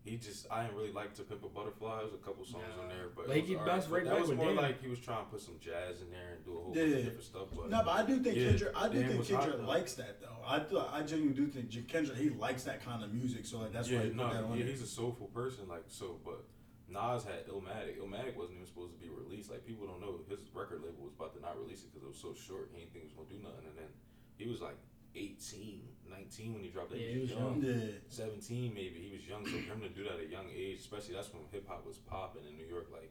[0.04, 1.98] he just I didn't really like To Pimp a Butterfly.
[2.00, 4.04] There's a couple songs on there, but But it he was bounced alright.
[4.04, 4.56] right But back That was more Damn.
[4.56, 6.92] like he was trying to put some jazz in there and do a whole bunch
[6.92, 7.48] of different stuff.
[7.56, 8.72] But No, but I do think Yeah, Kendrick.
[8.76, 10.38] I do Damn think was hot, Kendrick likes that though.
[10.46, 13.46] I do, I genuinely do think J- Kendrick he likes that kind of music.
[13.46, 14.72] So like that's yeah, why he put that on yeah, there.
[14.72, 15.66] he's a soulful person.
[15.68, 16.44] Like so, but
[16.86, 17.96] Nas had Illmatic.
[17.96, 19.50] Illmatic wasn't even supposed to be released.
[19.50, 22.08] Like people don't know his record label was about to not release it because it
[22.12, 22.68] was so short.
[22.76, 23.64] He didn't think it was gonna do nothing.
[23.72, 23.88] And then
[24.36, 24.76] he was like
[25.16, 25.80] 18,
[26.16, 27.00] 19 when he dropped that.
[27.00, 27.62] Yeah, He he was young.
[27.62, 27.98] Yeah.
[28.08, 28.98] 17 maybe.
[29.10, 31.32] He was young, so for him to do that at a young age, especially that's
[31.32, 32.88] when hip hop was popping in New York.
[32.92, 33.10] Like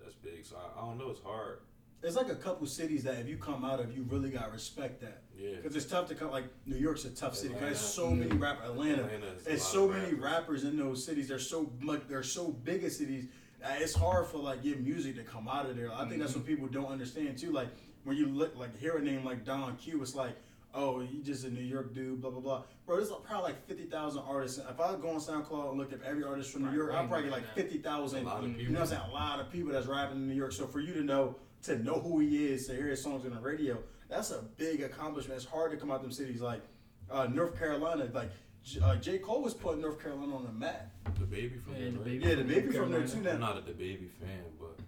[0.00, 0.44] that's big.
[0.44, 1.10] So I, I don't know.
[1.10, 1.60] It's hard.
[2.00, 4.52] It's like a couple cities that if you come out of, you really got to
[4.52, 5.22] respect that.
[5.36, 5.56] Yeah.
[5.56, 6.30] Because it's tough to come.
[6.30, 7.54] Like New York's a tough city.
[7.54, 8.26] 'cause there's so Atlanta.
[8.28, 8.58] many rap.
[8.64, 9.02] Atlanta.
[9.04, 11.26] Atlanta There's so of many rappers in those cities.
[11.28, 12.02] They're so much.
[12.08, 13.26] They're so big as cities.
[13.64, 15.92] uh, It's hard for like your music to come out of there.
[15.92, 17.50] I think that's what people don't understand too.
[17.50, 17.68] Like
[18.04, 20.36] when you look like hear a name like Don Q, it's like,
[20.74, 22.62] oh, he just a New York dude, blah blah blah.
[22.86, 24.58] Bro, there's like probably like fifty thousand artists.
[24.58, 27.06] If I go on SoundCloud and look at every artist from New Right, York, I'll
[27.06, 28.22] probably get like fifty thousand.
[28.24, 28.74] A lot of You know people.
[28.74, 29.02] what I'm saying?
[29.10, 30.52] A lot of people that's rapping in New York.
[30.52, 33.32] So for you to know to know who he is, to hear his songs on
[33.34, 35.36] the radio, that's a big accomplishment.
[35.40, 36.62] It's hard to come out of them cities like
[37.10, 38.08] uh, North Carolina.
[38.12, 38.30] Like
[38.64, 40.90] J- uh, J Cole was putting North Carolina on the map.
[41.18, 42.04] DaBaby from Yeah, there, the right?
[42.04, 42.44] baby Yeah, DaBaby
[42.74, 43.06] from there Carolina.
[43.08, 43.30] too.
[43.30, 44.78] I'm not a DaBaby fan, but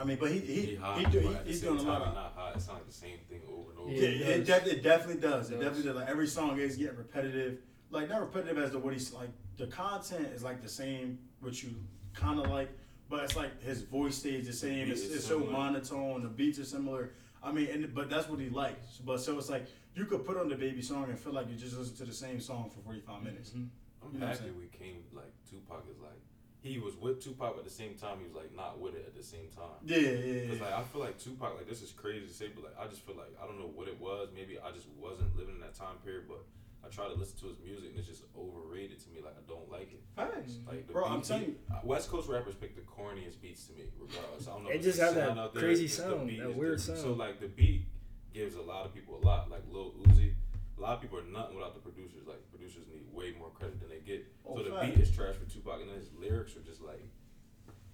[0.00, 1.10] I mean, but he he he he, hot.
[1.12, 2.14] do, he he's same doing a time, lot he of.
[2.14, 2.52] not hot.
[2.56, 3.71] It's not like the same thing over and over.
[3.88, 5.50] Yeah, Yeah, it, it def- it definitely does.
[5.50, 5.92] It It definitely does.
[5.94, 5.96] does.
[6.02, 7.58] Like every song is getting repetitive.
[7.90, 9.30] Like not repetitive as to what he's like.
[9.58, 11.74] The content is like the same, which you
[12.14, 12.70] kind of like,
[13.10, 14.86] but it's like his voice stays the same.
[14.86, 16.22] beat It's, it's so monotone.
[16.22, 17.10] The beats are similar.
[17.42, 18.98] I mean, and but that's what he likes.
[19.04, 21.76] But so it's like you could put on DaBaby song and feel like you just
[21.76, 23.50] listen to the same song for forty five minutes.
[23.50, 23.68] Mhm.
[24.04, 26.20] I'm You know what I'm happy we came like Tupac is like
[26.62, 28.18] he was with Tupac at the same time.
[28.18, 29.76] He was like not with it at the same time.
[29.84, 30.48] Yeah, yeah, yeah.
[30.50, 32.86] Cause like I feel like Tupac, like this is crazy to say, but like I
[32.88, 34.28] just feel like I don't know what it was.
[34.34, 36.44] Maybe I just wasn't living in that time period, but
[36.84, 39.20] I try to listen to his music and it's just overrated to me.
[39.22, 40.02] Like I don't like it.
[40.16, 40.58] Facts.
[40.68, 41.54] Like the Bro, I'm telling you.
[41.70, 44.46] uh, West Coast rappers pick the corniest beats to me, regardless.
[44.48, 44.70] I don't know.
[44.70, 47.40] It if just have that sound there, crazy sound, beat, that weird the- So like
[47.40, 47.86] the beat
[48.32, 49.50] gives a lot of people a lot.
[49.50, 50.34] Like Lil Uzi,
[50.82, 52.26] a lot of people are nothing without the producers.
[52.26, 54.26] Like producers need way more credit than they get.
[54.44, 57.06] Oh, so the beat is trash for Tupac, and then his lyrics are just like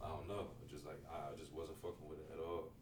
[0.01, 2.73] I don't know, just like I just wasn't fucking with it at all.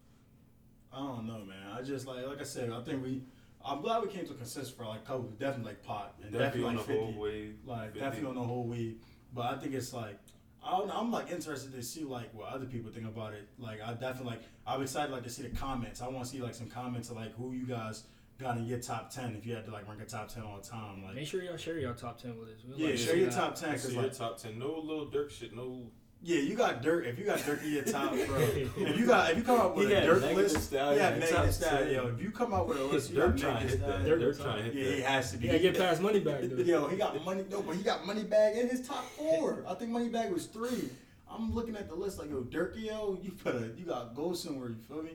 [0.92, 1.72] I don't know, man.
[1.76, 2.70] I just like like I said.
[2.70, 3.22] I think we.
[3.64, 5.24] I'm glad we came to a consensus for like couple.
[5.24, 7.04] Definitely like pot and Definitely, definitely, on like the 50.
[7.04, 7.54] whole wave.
[7.66, 8.00] like 50.
[8.00, 9.00] definitely on the whole weed.
[9.34, 10.20] But I think it's like
[10.64, 13.48] I don't know, I'm like interested to see like what other people think about it.
[13.58, 16.00] Like I definitely like I'm excited like to see the comments.
[16.00, 18.04] I want to see like some comments of like who you guys
[18.38, 20.58] got in your top ten if you had to like rank a top ten all
[20.60, 21.02] the time.
[21.04, 22.64] Like Make sure y'all share your top ten with us.
[22.66, 24.58] We'd yeah, like share your top ten because your like top ten.
[24.58, 25.54] No Lil Durk shit.
[25.54, 25.90] No.
[26.22, 27.06] yeah, you got dirt.
[27.06, 28.18] If you got dirt in your top, bro.
[28.38, 30.98] if you got if you come out with He a had dirt list, Thee Stallion
[30.98, 31.86] yeah, in Megan top Thee Stallion.
[31.86, 31.94] 10.
[31.94, 33.86] Yo, if you come out with a list, you Durk trying to Megan hit Thee
[33.86, 34.00] that.
[34.00, 34.20] Stallion.
[34.20, 35.46] Durk trying to hit Yeah, he has to be.
[35.46, 36.56] Yeah, get past money back though.
[36.62, 37.44] Yo, he got money.
[37.50, 39.64] No, but he got Moneybagg in his top four.
[39.68, 40.90] I think Moneybagg was three.
[41.30, 44.32] I'm looking at the list like, yo, Durk, yo, you put a, you got go
[44.32, 44.68] somewhere.
[44.68, 45.12] You feel me?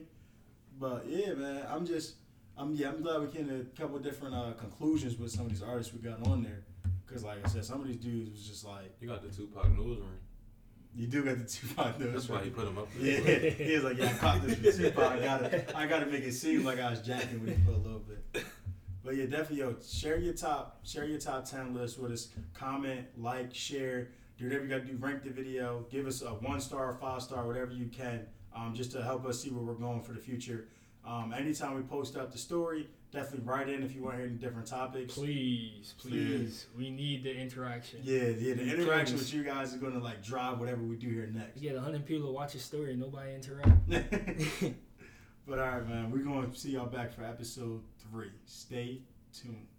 [0.78, 2.14] But yeah, man, I'm just,
[2.62, 5.50] I'm yeah, I'm glad we came to a couple different uh, conclusions with some of
[5.50, 6.62] these artists we got on there.
[7.06, 9.64] Cause like I said, some of these dudes was just like, You got the Tupac
[9.64, 10.02] ring.
[10.94, 12.12] you do got the Tupac nose.
[12.12, 13.50] That's why he put him up Yeah, there.
[13.50, 15.12] he was like, yeah, I caught this from Tupac.
[15.12, 17.76] I gotta, I gotta make it seem like I was jacking with him for a
[17.76, 18.44] little bit.
[19.04, 22.28] But yeah, definitely, yo, share your top, share your top ten list with us.
[22.54, 24.08] Comment, like, share,
[24.38, 24.96] do whatever you gotta do.
[24.96, 28.24] Rank the video, give us a one star, five star, whatever you can,
[28.56, 30.68] um, just to help us see where we're going for the future.
[31.06, 34.26] Um, anytime we post up the story, Definitely write in if you want to hear
[34.26, 35.12] any different topics.
[35.12, 38.00] Please, please, we need the interaction.
[38.02, 38.54] Yeah, yeah.
[38.54, 39.24] The interaction Please.
[39.24, 41.60] with you guys is gonna like drive whatever we do here next.
[41.60, 43.86] Yeah, get hundred people watch a story, and nobody interact.
[45.46, 48.30] but all right, man, we're gonna see y'all back for episode three.
[48.46, 49.02] Stay
[49.34, 49.71] tuned.